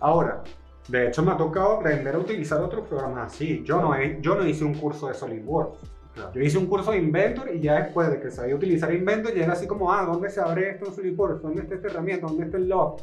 Ahora, 0.01 0.43
De 0.89 1.07
hecho, 1.07 1.23
me 1.23 1.31
ha 1.31 1.37
tocado 1.37 1.75
aprender 1.77 2.13
a 2.17 2.19
utilizar 2.19 2.61
otros 2.61 2.89
programas 2.89 3.33
así. 3.33 3.63
Yo 3.65 3.81
no, 3.81 3.95
he- 3.95 4.19
yo 4.21 4.35
no 4.35 4.45
hice 4.45 4.65
un 4.65 4.75
curso 4.75 5.07
de 5.07 5.15
SolidWorks. 5.15 5.79
Claro, 6.15 6.33
Yo 6.35 6.41
hice 6.41 6.59
un 6.59 6.67
curso 6.67 6.91
de 6.93 6.99
Inventor 6.99 7.51
y 7.55 7.61
ya 7.61 7.83
después 7.83 8.11
de 8.11 8.21
que 8.21 8.31
sabía 8.31 8.55
utilizar 8.55 8.93
Inventor, 8.93 9.35
ya 9.35 9.45
era 9.45 9.53
así 9.55 9.67
como, 9.67 9.93
ah, 9.93 10.05
¿dónde 10.05 10.31
se 10.31 10.41
abre 10.41 10.71
esto 10.71 10.87
en 10.87 10.95
SolidWorks? 10.95 11.43
¿Dónde 11.43 11.63
está 11.63 11.75
esta 11.75 11.89
herramienta? 11.89 12.27
¿Dónde 12.27 12.45
está 12.45 12.57
el 12.57 12.69
log? 12.69 12.97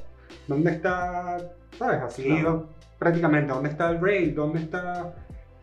¿Dónde 0.48 0.72
está, 0.72 1.38
sabes? 1.78 2.02
Así, 2.02 2.24
Claro. 2.24 2.68
prácticamente, 2.98 3.52
¿dónde 3.54 3.70
está 3.70 3.90
el 3.90 4.00
RAID? 4.02 4.36
¿Dónde 4.36 4.60
está...? 4.60 5.16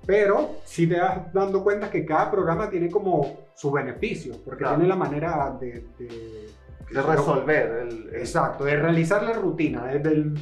Pero 0.06 0.50
sí 0.64 0.86
te 0.86 0.96
das 0.96 1.32
dando 1.32 1.62
cuenta 1.64 1.90
que 1.90 2.04
cada 2.06 2.30
programa 2.30 2.70
tiene 2.70 2.88
como 2.90 3.38
sus 3.54 3.72
beneficios, 3.72 4.36
porque 4.38 4.60
Claro. 4.62 4.76
tiene 4.76 4.88
la 4.88 4.96
manera 4.96 5.56
de... 5.60 5.84
de- 5.98 6.46
de 6.88 7.02
resolver 7.02 7.80
el, 7.82 8.08
el- 8.10 8.14
Exacto, 8.14 8.62
de 8.64 8.76
realizar 8.76 9.20
la 9.24 9.32
rutina. 9.32 9.86
Desde 9.86 10.08
el- 10.10 10.34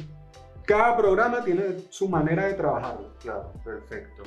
cada 0.63 0.95
programa 0.95 1.43
tiene 1.43 1.63
su 1.89 2.07
manera 2.07 2.45
de 2.45 2.53
trabajarlo. 2.53 3.13
Claro, 3.19 3.51
perfecto. 3.63 4.21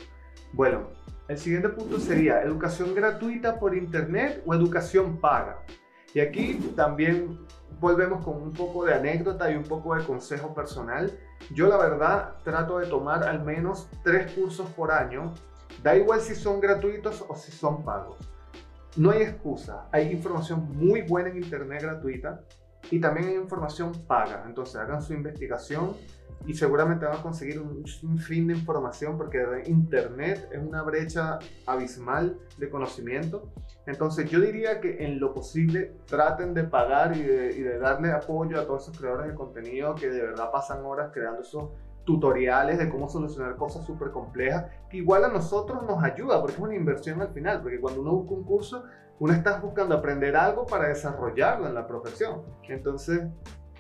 Bueno, 0.53 0.89
el 1.29 1.39
siguiente 1.39 1.69
punto 1.69 2.01
sería 2.01 2.43
educación 2.43 2.95
gratuita 2.95 3.59
por 3.59 3.77
internet 3.77 4.43
o 4.47 4.55
educación 4.55 5.19
paga. 5.19 5.59
Y 6.15 6.21
aquí 6.21 6.55
también 6.75 7.39
volvemos 7.79 8.25
con 8.25 8.43
un 8.43 8.53
poco 8.53 8.87
de 8.87 8.95
anécdota 8.95 9.51
y 9.51 9.55
un 9.55 9.63
poco 9.63 9.95
de 9.95 10.05
consejo 10.05 10.55
personal. 10.55 11.13
Yo 11.53 11.69
la 11.69 11.77
verdad 11.77 12.37
trato 12.43 12.79
de 12.79 12.87
tomar 12.87 13.25
al 13.25 13.45
menos 13.45 13.89
tres 14.03 14.33
cursos 14.33 14.71
por 14.71 14.91
año. 14.91 15.35
Da 15.83 15.95
igual 15.95 16.23
si 16.23 16.35
son 16.35 16.61
gratuitos 16.61 17.23
o 17.29 17.37
si 17.37 17.53
son 17.53 17.85
pagos. 17.85 18.17
No 18.97 19.11
hay 19.11 19.23
excusa. 19.23 19.87
Hay 19.93 20.11
información 20.11 20.67
muy 20.77 21.03
buena 21.03 21.29
en 21.29 21.37
internet 21.37 21.83
gratuita 21.83 22.41
y 22.91 23.01
también 23.01 23.29
hay 23.29 23.35
información 23.35 23.93
paga. 24.07 24.45
Entonces 24.47 24.77
hagan 24.77 25.03
su 25.03 25.13
investigación 25.13 25.95
y 26.47 26.55
seguramente 26.55 27.05
van 27.05 27.19
a 27.19 27.23
conseguir 27.23 27.61
un 27.61 27.87
sinfín 27.87 28.49
de 28.49 28.55
información 28.55 29.17
porque 29.17 29.39
internet 29.67 30.49
es 30.53 30.61
una 30.63 30.83
brecha 30.83 31.39
abismal 31.67 32.39
de 32.57 32.71
conocimiento. 32.71 33.51
Entonces 33.87 34.31
yo 34.31 34.41
diría 34.41 34.81
que 34.81 35.05
en 35.05 35.21
lo 35.21 35.35
posible 35.35 35.97
traten 36.07 36.55
de 36.55 36.65
pagar 36.65 37.17
y 37.17 37.23
de, 37.23 37.57
y 37.57 37.61
de 37.61 37.79
darle 37.79 38.13
apoyo 38.13 38.61
a 38.61 38.67
todos 38.67 38.85
esos 38.85 38.99
creadores 38.99 39.29
de 39.29 39.35
contenido 39.35 39.95
que 39.95 40.09
de 40.09 40.23
verdad 40.23 40.51
pasan 40.51 40.85
horas 40.85 41.11
creando 41.13 41.43
esos 41.43 41.71
tutoriales 42.09 42.79
de 42.79 42.89
cómo 42.89 43.07
solucionar 43.07 43.57
cosas 43.57 43.85
súper 43.85 44.11
complejas, 44.13 44.65
que 44.89 44.97
igual 44.97 45.25
a 45.25 45.29
nosotros 45.29 45.83
nos 45.83 46.03
ayuda 46.03 46.41
porque 46.41 46.55
es 46.55 46.59
una 46.59 46.75
inversión 46.75 47.21
al 47.21 47.29
final, 47.35 47.61
porque 47.61 47.79
cuando 47.79 48.01
uno 48.01 48.13
busca 48.13 48.33
un 48.33 48.45
curso, 48.45 48.85
uno 49.19 49.35
está 49.35 49.61
buscando 49.61 49.95
aprender 49.95 50.35
algo 50.35 50.65
para 50.65 50.89
desarrollarlo 50.89 51.67
en 51.67 51.75
la 51.75 51.87
profesión. 51.87 52.43
Entonces, 52.67 53.27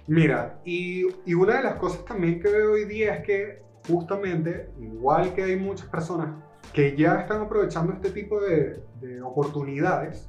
Mira, 0.08 0.60
y, 0.64 1.06
y 1.26 1.34
una 1.34 1.58
de 1.58 1.62
las 1.64 1.74
cosas 1.76 2.04
también 2.04 2.40
que 2.40 2.48
veo 2.48 2.72
hoy 2.72 2.86
día 2.86 3.14
es 3.14 3.24
que 3.24 3.62
justamente, 3.86 4.70
igual 4.80 5.34
que 5.34 5.44
hay 5.44 5.56
muchas 5.56 5.88
personas 5.88 6.30
que 6.72 6.96
ya 6.96 7.20
están 7.20 7.42
aprovechando 7.42 7.92
este 7.92 8.10
tipo 8.10 8.40
de, 8.40 8.82
de 9.00 9.22
oportunidades, 9.22 10.28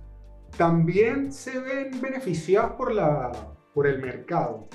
también 0.58 1.32
se 1.32 1.60
ven 1.60 2.00
beneficiados 2.02 2.72
por, 2.74 2.94
la, 2.94 3.32
por 3.74 3.88
el 3.88 4.02
mercado. 4.02 4.68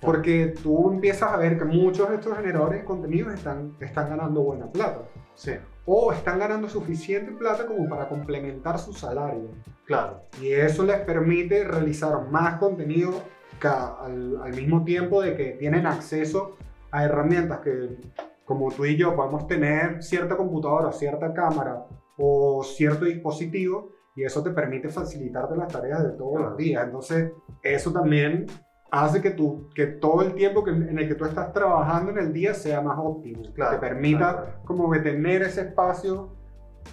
Porque 0.00 0.54
tú 0.62 0.90
empiezas 0.92 1.32
a 1.32 1.36
ver 1.38 1.58
que 1.58 1.64
muchos 1.64 2.08
de 2.10 2.16
estos 2.16 2.36
generadores 2.36 2.80
de 2.80 2.84
contenidos 2.84 3.34
están, 3.34 3.76
están 3.80 4.10
ganando 4.10 4.42
buena 4.42 4.70
plata. 4.70 5.00
sí, 5.34 5.52
O 5.86 6.12
están 6.12 6.38
ganando 6.38 6.68
suficiente 6.68 7.32
plata 7.32 7.66
como 7.66 7.88
para 7.88 8.08
complementar 8.08 8.78
su 8.78 8.92
salario. 8.92 9.50
claro, 9.84 10.22
Y 10.40 10.52
eso 10.52 10.84
les 10.84 11.00
permite 11.00 11.64
realizar 11.64 12.28
más 12.30 12.58
contenido 12.58 13.12
al, 13.62 14.42
al 14.42 14.54
mismo 14.54 14.84
tiempo 14.84 15.22
de 15.22 15.36
que 15.36 15.52
tienen 15.52 15.86
acceso 15.86 16.56
a 16.90 17.04
herramientas 17.04 17.60
que, 17.60 18.00
como 18.44 18.70
tú 18.70 18.84
y 18.84 18.96
yo, 18.96 19.16
podemos 19.16 19.46
tener 19.46 20.02
cierta 20.02 20.36
computadora, 20.36 20.92
cierta 20.92 21.32
cámara 21.32 21.86
o 22.16 22.62
cierto 22.62 23.04
dispositivo 23.04 23.90
y 24.14 24.22
eso 24.22 24.42
te 24.42 24.50
permite 24.50 24.88
facilitarte 24.88 25.56
las 25.56 25.72
tareas 25.72 26.04
de 26.04 26.10
todos 26.10 26.40
los 26.40 26.56
días. 26.56 26.84
Entonces, 26.84 27.32
eso 27.62 27.92
también 27.92 28.46
hace 28.90 29.20
que, 29.20 29.30
tú, 29.30 29.68
que 29.74 29.86
todo 29.86 30.22
el 30.22 30.34
tiempo 30.34 30.62
que, 30.62 30.70
en 30.70 30.98
el 30.98 31.08
que 31.08 31.16
tú 31.16 31.24
estás 31.24 31.52
trabajando 31.52 32.12
en 32.12 32.18
el 32.18 32.32
día 32.32 32.54
sea 32.54 32.80
más 32.80 32.96
óptimo. 32.98 33.42
Claro, 33.54 33.72
te 33.72 33.78
permita 33.78 34.18
claro. 34.18 34.46
como 34.64 34.90
que 34.92 35.00
tener 35.00 35.42
ese 35.42 35.62
espacio 35.62 36.36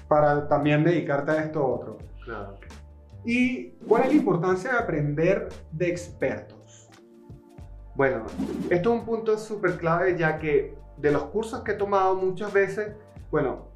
para 0.08 0.48
también 0.48 0.84
dedicarte 0.84 1.32
a 1.32 1.44
esto 1.44 1.64
otro. 1.64 1.98
claro. 2.26 2.56
¿Y 3.24 3.72
cuál 3.88 4.04
es 4.04 4.10
la 4.10 4.16
importancia 4.16 4.72
de 4.72 4.78
aprender 4.80 5.50
de 5.72 5.90
expertos? 5.90 6.90
Bueno, 7.96 8.26
esto 8.70 8.94
es 8.94 9.00
un 9.00 9.06
punto 9.06 9.38
súper 9.38 9.78
clave 9.78 10.18
ya 10.18 10.40
que 10.40 10.76
de 10.98 11.12
los 11.12 11.26
cursos 11.26 11.62
que 11.62 11.74
he 11.74 11.76
tomado 11.76 12.16
muchas 12.16 12.52
veces, 12.52 12.96
bueno, 13.30 13.70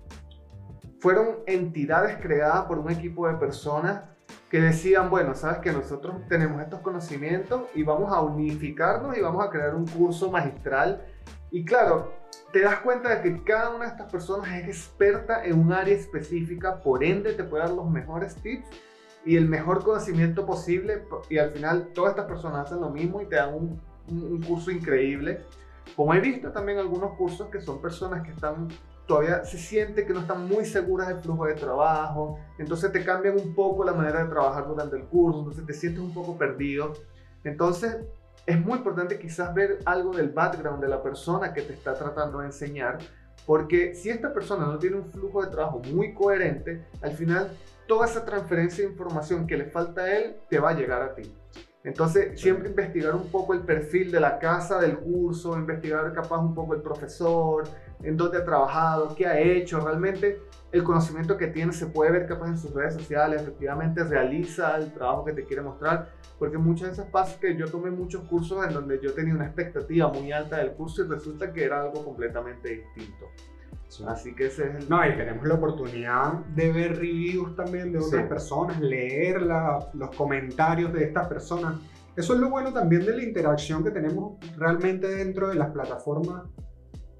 fueron 1.00 1.38
entidades 1.46 2.18
creadas 2.22 2.66
por 2.66 2.80
un 2.80 2.90
equipo 2.90 3.28
de 3.28 3.36
personas 3.36 4.04
que 4.50 4.60
decían, 4.62 5.10
bueno, 5.10 5.36
sabes 5.36 5.60
que 5.60 5.72
nosotros 5.72 6.16
tenemos 6.28 6.62
estos 6.62 6.80
conocimientos 6.80 7.64
y 7.76 7.84
vamos 7.84 8.12
a 8.12 8.22
unificarnos 8.22 9.16
y 9.16 9.22
vamos 9.22 9.46
a 9.46 9.50
crear 9.50 9.76
un 9.76 9.86
curso 9.86 10.32
magistral. 10.32 11.06
Y 11.52 11.66
claro, 11.66 12.14
te 12.52 12.62
das 12.62 12.80
cuenta 12.80 13.10
de 13.10 13.22
que 13.22 13.44
cada 13.44 13.76
una 13.76 13.86
de 13.86 13.92
estas 13.92 14.12
personas 14.12 14.50
es 14.56 14.68
experta 14.68 15.46
en 15.46 15.60
un 15.60 15.74
área 15.74 15.94
específica, 15.94 16.82
por 16.82 17.04
ende 17.04 17.34
te 17.34 17.44
puede 17.44 17.64
dar 17.64 17.74
los 17.74 17.90
mejores 17.90 18.36
tips 18.36 18.68
y 19.26 19.36
el 19.36 19.48
mejor 19.48 19.84
conocimiento 19.84 20.46
posible 20.46 21.04
y 21.30 21.40
al 21.40 21.52
final 21.52 21.90
todas 21.94 22.12
estas 22.12 22.26
personas 22.26 22.68
hacen 22.68 22.80
lo 22.80 22.90
mismo 22.90 23.22
y 23.22 23.26
te 23.26 23.36
dan 23.36 23.54
un, 23.54 23.82
un, 24.08 24.42
curso 24.42 24.72
increíble. 24.72 25.42
Como 25.96 26.14
he 26.14 26.20
visto 26.20 26.52
también 26.52 26.78
algunos 26.78 27.14
cursos 27.18 27.48
que 27.50 27.60
son 27.60 27.82
personas 27.82 28.24
que 28.24 28.32
están 28.32 28.68
todavía 29.08 29.44
se 29.46 29.58
siente 29.58 30.06
que 30.06 30.14
no 30.14 30.22
están 30.22 30.48
muy 30.48 30.66
seguras 30.66 31.08
del 31.08 31.20
flujo 31.20 31.46
de 31.46 31.54
trabajo, 31.54 32.40
entonces 32.58 32.92
te 32.92 33.04
cambian 33.04 33.36
un 33.40 33.54
poco 33.54 33.84
la 33.84 33.94
manera 33.94 34.24
de 34.24 34.30
trabajar 34.30 34.68
durante 34.68 34.96
el 34.96 35.04
curso, 35.06 35.40
entonces 35.40 35.66
te 35.66 35.74
sientes 35.74 36.02
un 36.02 36.14
poco 36.14 36.38
perdido. 36.38 36.94
Entonces 37.44 37.98
es 38.46 38.60
muy 38.60 38.78
importante 38.78 39.20
quizás 39.20 39.54
ver 39.54 39.80
algo 39.86 40.12
del 40.12 40.30
background 40.30 40.82
de 40.82 40.88
la 40.88 41.02
persona 41.02 41.54
que 41.54 41.62
te 41.62 41.74
está 41.74 41.94
tratando 41.94 42.40
de 42.40 42.48
enseñar, 42.48 42.98
porque 43.46 43.94
si 43.94 44.10
esta 44.10 44.34
persona 44.34 44.66
no 44.66 44.80
tiene 44.80 44.98
un 44.98 45.12
flujo 45.12 45.44
de 45.44 45.52
trabajo 45.52 45.82
muy 45.92 46.14
coherente, 46.14 46.86
al 47.02 47.12
final 47.12 47.52
toda 47.88 48.06
esa 48.06 48.26
transferencia 48.26 48.84
de 48.84 48.92
información 48.92 49.48
que 49.48 49.58
le 49.58 49.66
falta 49.66 50.02
a 50.02 50.18
él 50.18 50.36
te 50.50 50.60
va 50.60 50.72
a 50.72 50.74
llegar 50.74 51.02
a 51.02 51.16
ti. 51.16 51.34
Entonces, 51.84 52.42
siempre 52.42 52.70
investigar 52.70 53.14
un 53.14 53.30
poco 53.30 53.54
el 53.54 53.60
perfil 53.60 54.12
de 54.12 54.20
la 54.20 54.40
casa 54.40 54.80
del 54.80 54.98
curso, 54.98 55.56
investigar 55.56 56.12
capaz 56.14 56.40
un 56.40 56.56
poco 56.56 56.74
el 56.74 56.82
profesor, 56.82 57.64
en 58.02 58.18
dónde 58.18 58.40
ha 58.40 58.44
trabajado, 58.44 59.14
qué 59.16 59.28
ha 59.28 59.40
hecho, 59.40 59.80
realmente 59.80 60.42
el 60.72 60.84
conocimiento 60.84 61.38
que 61.38 61.46
tiene 61.48 61.74
se 61.74 61.86
puede 61.86 62.12
ver 62.12 62.26
capaz 62.26 62.48
en 62.48 62.58
sus 62.58 62.74
redes 62.74 62.96
sociales, 62.96 63.44
efectivamente 63.44 64.04
realiza 64.04 64.78
el 64.78 64.92
trabajo 64.94 65.26
que 65.26 65.34
te 65.34 65.46
quiere 65.46 65.62
mostrar, 65.62 66.10
porque 66.40 66.58
muchas 66.58 66.90
veces 66.90 67.06
pasa 67.12 67.40
que 67.40 67.56
yo 67.56 67.68
tomé 67.68 67.92
muchos 67.92 68.24
cursos 68.24 68.66
en 68.66 68.74
donde 68.74 69.00
yo 69.00 69.14
tenía 69.14 69.36
una 69.36 69.46
expectativa 69.46 70.08
muy 70.08 70.32
alta 70.32 70.58
del 70.58 70.72
curso 70.72 71.06
y 71.06 71.08
resulta 71.08 71.54
que 71.54 71.64
era 71.64 71.82
algo 71.82 72.04
completamente 72.04 72.70
distinto. 72.70 73.28
Así 74.08 74.36
que 74.36 74.48
ese 74.48 74.70
es 74.70 74.76
el... 74.76 74.90
No, 74.90 75.06
y 75.08 75.16
tenemos 75.16 75.46
la 75.48 75.56
oportunidad 75.56 76.34
de 76.56 76.72
ver 76.72 76.98
reviews 76.98 77.56
también 77.56 77.92
de 77.92 78.00
otras 78.00 78.28
personas, 78.28 78.80
leer 78.80 79.42
los 79.42 80.16
comentarios 80.16 80.92
de 80.94 81.06
estas 81.06 81.28
personas. 81.28 81.80
Eso 82.16 82.34
es 82.34 82.40
lo 82.40 82.50
bueno 82.50 82.72
también 82.74 83.06
de 83.06 83.16
la 83.16 83.24
interacción 83.24 83.84
que 83.84 83.92
tenemos 83.92 84.38
realmente 84.58 85.08
dentro 85.08 85.50
de 85.50 85.56
las 85.56 85.72
plataformas 85.72 86.44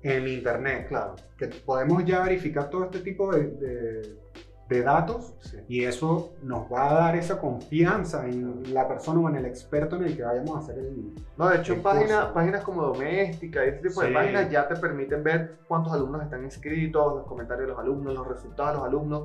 en 0.02 0.28
Internet. 0.28 0.88
Claro. 0.88 1.16
Que 1.38 1.48
podemos 1.48 2.06
ya 2.06 2.24
verificar 2.24 2.70
todo 2.70 2.86
este 2.86 3.00
tipo 3.00 3.34
de 3.34 3.48
de 3.48 4.26
datos 4.68 5.36
y 5.68 5.84
eso 5.84 6.34
nos 6.42 6.72
va 6.72 6.90
a 6.90 6.94
dar 6.96 7.16
esa 7.16 7.40
confianza 7.40 8.26
en 8.26 8.74
la 8.74 8.88
persona 8.88 9.20
o 9.20 9.30
en 9.30 9.36
el 9.36 9.46
experto 9.46 9.96
en 9.96 10.06
el 10.06 10.18
que 10.18 10.24
vayamos 10.24 10.56
a 10.56 10.60
hacer 10.60 10.80
el 10.80 11.14
No, 11.38 11.50
de 11.50 11.58
hecho 11.58 11.82
páginas, 11.84 12.26
páginas 12.34 12.64
como 12.64 12.82
Doméstica 12.82 13.64
este 13.64 13.90
tipo 13.90 14.02
de 14.02 14.12
páginas 14.12 14.50
ya 14.50 14.68
te 14.68 14.76
permiten 14.76 15.24
ver 15.24 15.60
cuántos 15.68 15.94
alumnos 15.94 16.24
están 16.24 16.44
inscritos, 16.44 17.16
los 17.16 17.28
comentarios 17.28 17.68
de 17.68 17.74
los 17.74 17.80
alumnos, 17.80 18.16
los 18.16 18.28
resultados 18.28 18.72
de 18.72 18.78
los 18.78 18.88
alumnos. 18.88 19.24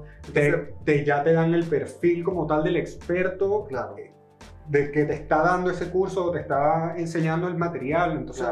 te, 0.84 1.04
ya 1.04 1.22
te 1.22 1.32
dan 1.32 1.54
el 1.54 1.64
perfil 1.64 2.22
como 2.22 2.46
tal 2.46 2.62
del 2.62 2.76
experto 2.76 3.64
claro. 3.66 3.96
de 4.68 4.92
que 4.92 5.04
te 5.06 5.14
está 5.14 5.42
dando 5.42 5.70
ese 5.70 5.90
curso, 5.90 6.30
te 6.30 6.40
está 6.40 6.94
enseñando 6.98 7.48
el 7.48 7.56
material, 7.56 8.12
entonces 8.12 8.46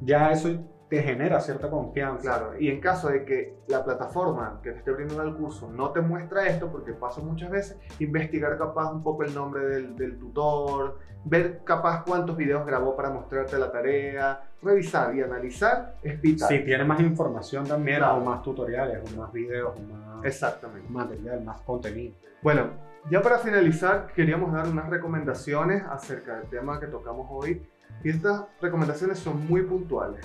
ya 0.00 0.30
eso 0.30 0.48
te 0.92 1.02
genera 1.02 1.40
cierta 1.40 1.70
confianza. 1.70 2.20
Claro, 2.20 2.60
y 2.60 2.68
en 2.68 2.78
caso 2.78 3.08
de 3.08 3.24
que 3.24 3.56
la 3.66 3.82
plataforma 3.82 4.60
que 4.62 4.72
te 4.72 4.78
esté 4.80 4.92
brindando 4.92 5.22
el 5.22 5.34
curso 5.34 5.70
no 5.70 5.88
te 5.88 6.02
muestra 6.02 6.46
esto, 6.46 6.70
porque 6.70 6.92
pasa 6.92 7.22
muchas 7.22 7.50
veces, 7.50 7.78
investigar 7.98 8.58
capaz 8.58 8.92
un 8.92 9.02
poco 9.02 9.22
el 9.22 9.34
nombre 9.34 9.64
del, 9.64 10.18
tutor, 10.18 10.98
ver 11.24 11.62
capaz 11.64 12.04
cuántos 12.04 12.36
videos 12.36 12.66
grabó 12.66 12.94
para 12.94 13.08
mostrarte 13.08 13.56
la 13.56 13.72
tarea, 13.72 14.42
revisar 14.60 15.14
y 15.16 15.22
analizar 15.22 15.94
es 16.02 16.20
vital. 16.20 16.50
Si 16.50 16.58
tiene 16.58 16.84
más 16.84 17.00
información 17.00 17.66
también, 17.66 18.02
o 18.02 18.20
más 18.20 18.42
tutoriales, 18.42 18.98
o 19.02 19.18
más 19.18 19.32
videos, 19.32 19.72
o 19.74 19.80
más 19.94 20.26
Exactamente. 20.26 20.90
material, 20.90 21.42
más 21.42 21.62
contenido. 21.62 22.12
Bueno, 22.42 22.66
ya 23.10 23.22
para 23.22 23.38
finalizar, 23.38 24.08
queríamos 24.14 24.52
dar 24.52 24.68
unas 24.68 24.90
recomendaciones 24.90 25.84
acerca 25.84 26.36
del 26.36 26.50
tema 26.50 26.78
que 26.78 26.86
tocamos 26.86 27.28
hoy. 27.30 27.62
Y 28.04 28.10
estas 28.10 28.44
recomendaciones 28.60 29.18
son 29.18 29.46
muy 29.46 29.62
puntuales. 29.62 30.20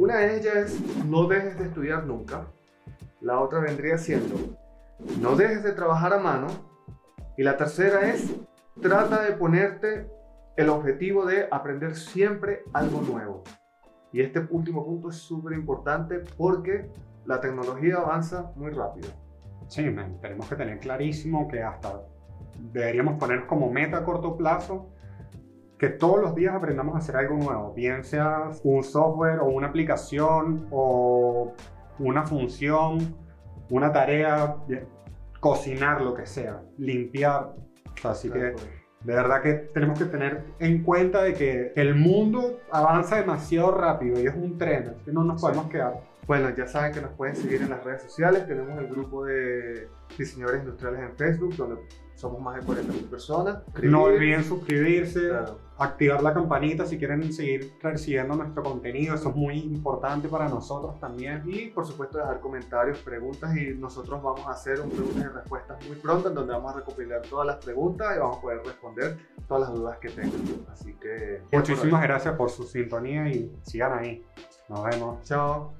Una 0.00 0.16
de 0.16 0.38
ellas 0.38 0.56
es 0.56 1.04
no 1.04 1.26
dejes 1.26 1.58
de 1.58 1.66
estudiar 1.66 2.06
nunca. 2.06 2.46
La 3.20 3.38
otra 3.38 3.60
vendría 3.60 3.98
siendo 3.98 4.34
no 5.20 5.36
dejes 5.36 5.62
de 5.62 5.72
trabajar 5.72 6.14
a 6.14 6.18
mano. 6.18 6.46
Y 7.36 7.42
la 7.42 7.58
tercera 7.58 8.08
es 8.08 8.34
trata 8.80 9.20
de 9.22 9.32
ponerte 9.32 10.10
el 10.56 10.70
objetivo 10.70 11.26
de 11.26 11.48
aprender 11.50 11.96
siempre 11.96 12.62
algo 12.72 13.02
nuevo. 13.02 13.44
Y 14.10 14.22
este 14.22 14.40
último 14.48 14.86
punto 14.86 15.10
es 15.10 15.16
súper 15.16 15.52
importante 15.52 16.20
porque 16.38 16.90
la 17.26 17.38
tecnología 17.42 17.96
avanza 17.96 18.52
muy 18.56 18.70
rápido. 18.70 19.10
Sí, 19.68 19.84
tenemos 20.22 20.48
que 20.48 20.56
tener 20.56 20.78
clarísimo 20.78 21.46
que 21.46 21.62
hasta 21.62 22.00
deberíamos 22.72 23.18
poner 23.18 23.46
como 23.46 23.70
meta 23.70 23.98
a 23.98 24.04
corto 24.06 24.38
plazo 24.38 24.88
que 25.80 25.88
todos 25.88 26.20
los 26.20 26.34
días 26.34 26.54
aprendamos 26.54 26.94
a 26.94 26.98
hacer 26.98 27.16
algo 27.16 27.36
nuevo, 27.36 27.72
bien 27.72 28.04
sea 28.04 28.50
un 28.64 28.84
software 28.84 29.38
o 29.40 29.46
una 29.46 29.68
aplicación 29.68 30.66
o 30.70 31.54
una 31.98 32.26
función, 32.26 33.16
una 33.70 33.90
tarea, 33.90 34.56
cocinar 35.40 36.02
lo 36.02 36.12
que 36.12 36.26
sea, 36.26 36.60
limpiar. 36.76 37.54
Así 38.04 38.28
que 38.28 38.38
de 38.38 38.54
verdad 39.14 39.40
que 39.40 39.54
tenemos 39.72 39.98
que 39.98 40.04
tener 40.04 40.44
en 40.58 40.82
cuenta 40.82 41.22
de 41.22 41.32
que 41.32 41.72
el 41.74 41.94
mundo 41.94 42.60
avanza 42.70 43.16
demasiado 43.16 43.70
rápido 43.70 44.20
y 44.20 44.26
es 44.26 44.34
un 44.34 44.58
tren, 44.58 44.96
que 45.02 45.12
no 45.12 45.24
nos 45.24 45.40
podemos 45.40 45.70
quedar. 45.70 45.94
Bueno, 46.26 46.50
ya 46.50 46.66
saben 46.66 46.92
que 46.92 47.00
nos 47.00 47.12
pueden 47.12 47.34
seguir 47.34 47.62
en 47.62 47.70
las 47.70 47.82
redes 47.82 48.02
sociales. 48.02 48.46
Tenemos 48.46 48.78
el 48.78 48.86
grupo 48.86 49.24
de 49.24 49.88
diseñadores 50.18 50.60
industriales 50.60 51.00
en 51.00 51.16
Facebook, 51.16 51.56
donde 51.56 51.80
somos 52.14 52.40
más 52.42 52.56
de 52.56 52.70
40.000 52.70 53.08
personas. 53.08 53.62
No 53.82 54.02
olviden 54.02 54.44
suscribirse, 54.44 55.30
activar 55.80 56.22
la 56.22 56.34
campanita 56.34 56.84
si 56.84 56.98
quieren 56.98 57.32
seguir 57.32 57.72
recibiendo 57.80 58.36
nuestro 58.36 58.62
contenido. 58.62 59.14
Eso 59.14 59.30
es 59.30 59.34
muy 59.34 59.58
importante 59.58 60.28
para 60.28 60.48
nosotros 60.48 61.00
también. 61.00 61.42
Y 61.46 61.68
por 61.68 61.86
supuesto 61.86 62.18
dejar 62.18 62.40
comentarios, 62.40 62.98
preguntas 62.98 63.56
y 63.56 63.74
nosotros 63.74 64.22
vamos 64.22 64.46
a 64.46 64.50
hacer 64.50 64.80
un 64.80 64.90
preguntas 64.90 65.24
y 65.24 65.28
respuestas 65.28 65.86
muy 65.86 65.96
pronto 65.96 66.28
en 66.28 66.34
donde 66.34 66.52
vamos 66.52 66.74
a 66.74 66.78
recopilar 66.78 67.22
todas 67.22 67.46
las 67.46 67.56
preguntas 67.56 68.14
y 68.14 68.18
vamos 68.18 68.38
a 68.38 68.40
poder 68.40 68.62
responder 68.64 69.16
todas 69.48 69.68
las 69.68 69.78
dudas 69.78 69.98
que 69.98 70.10
tengan. 70.10 70.66
Así 70.70 70.92
que... 70.94 71.42
Muchísimas 71.50 72.02
gracias 72.02 72.34
por 72.36 72.50
su 72.50 72.64
sintonía 72.64 73.28
y 73.28 73.50
sigan 73.62 73.98
ahí. 73.98 74.24
Nos 74.68 74.84
vemos. 74.84 75.24
Chao. 75.24 75.72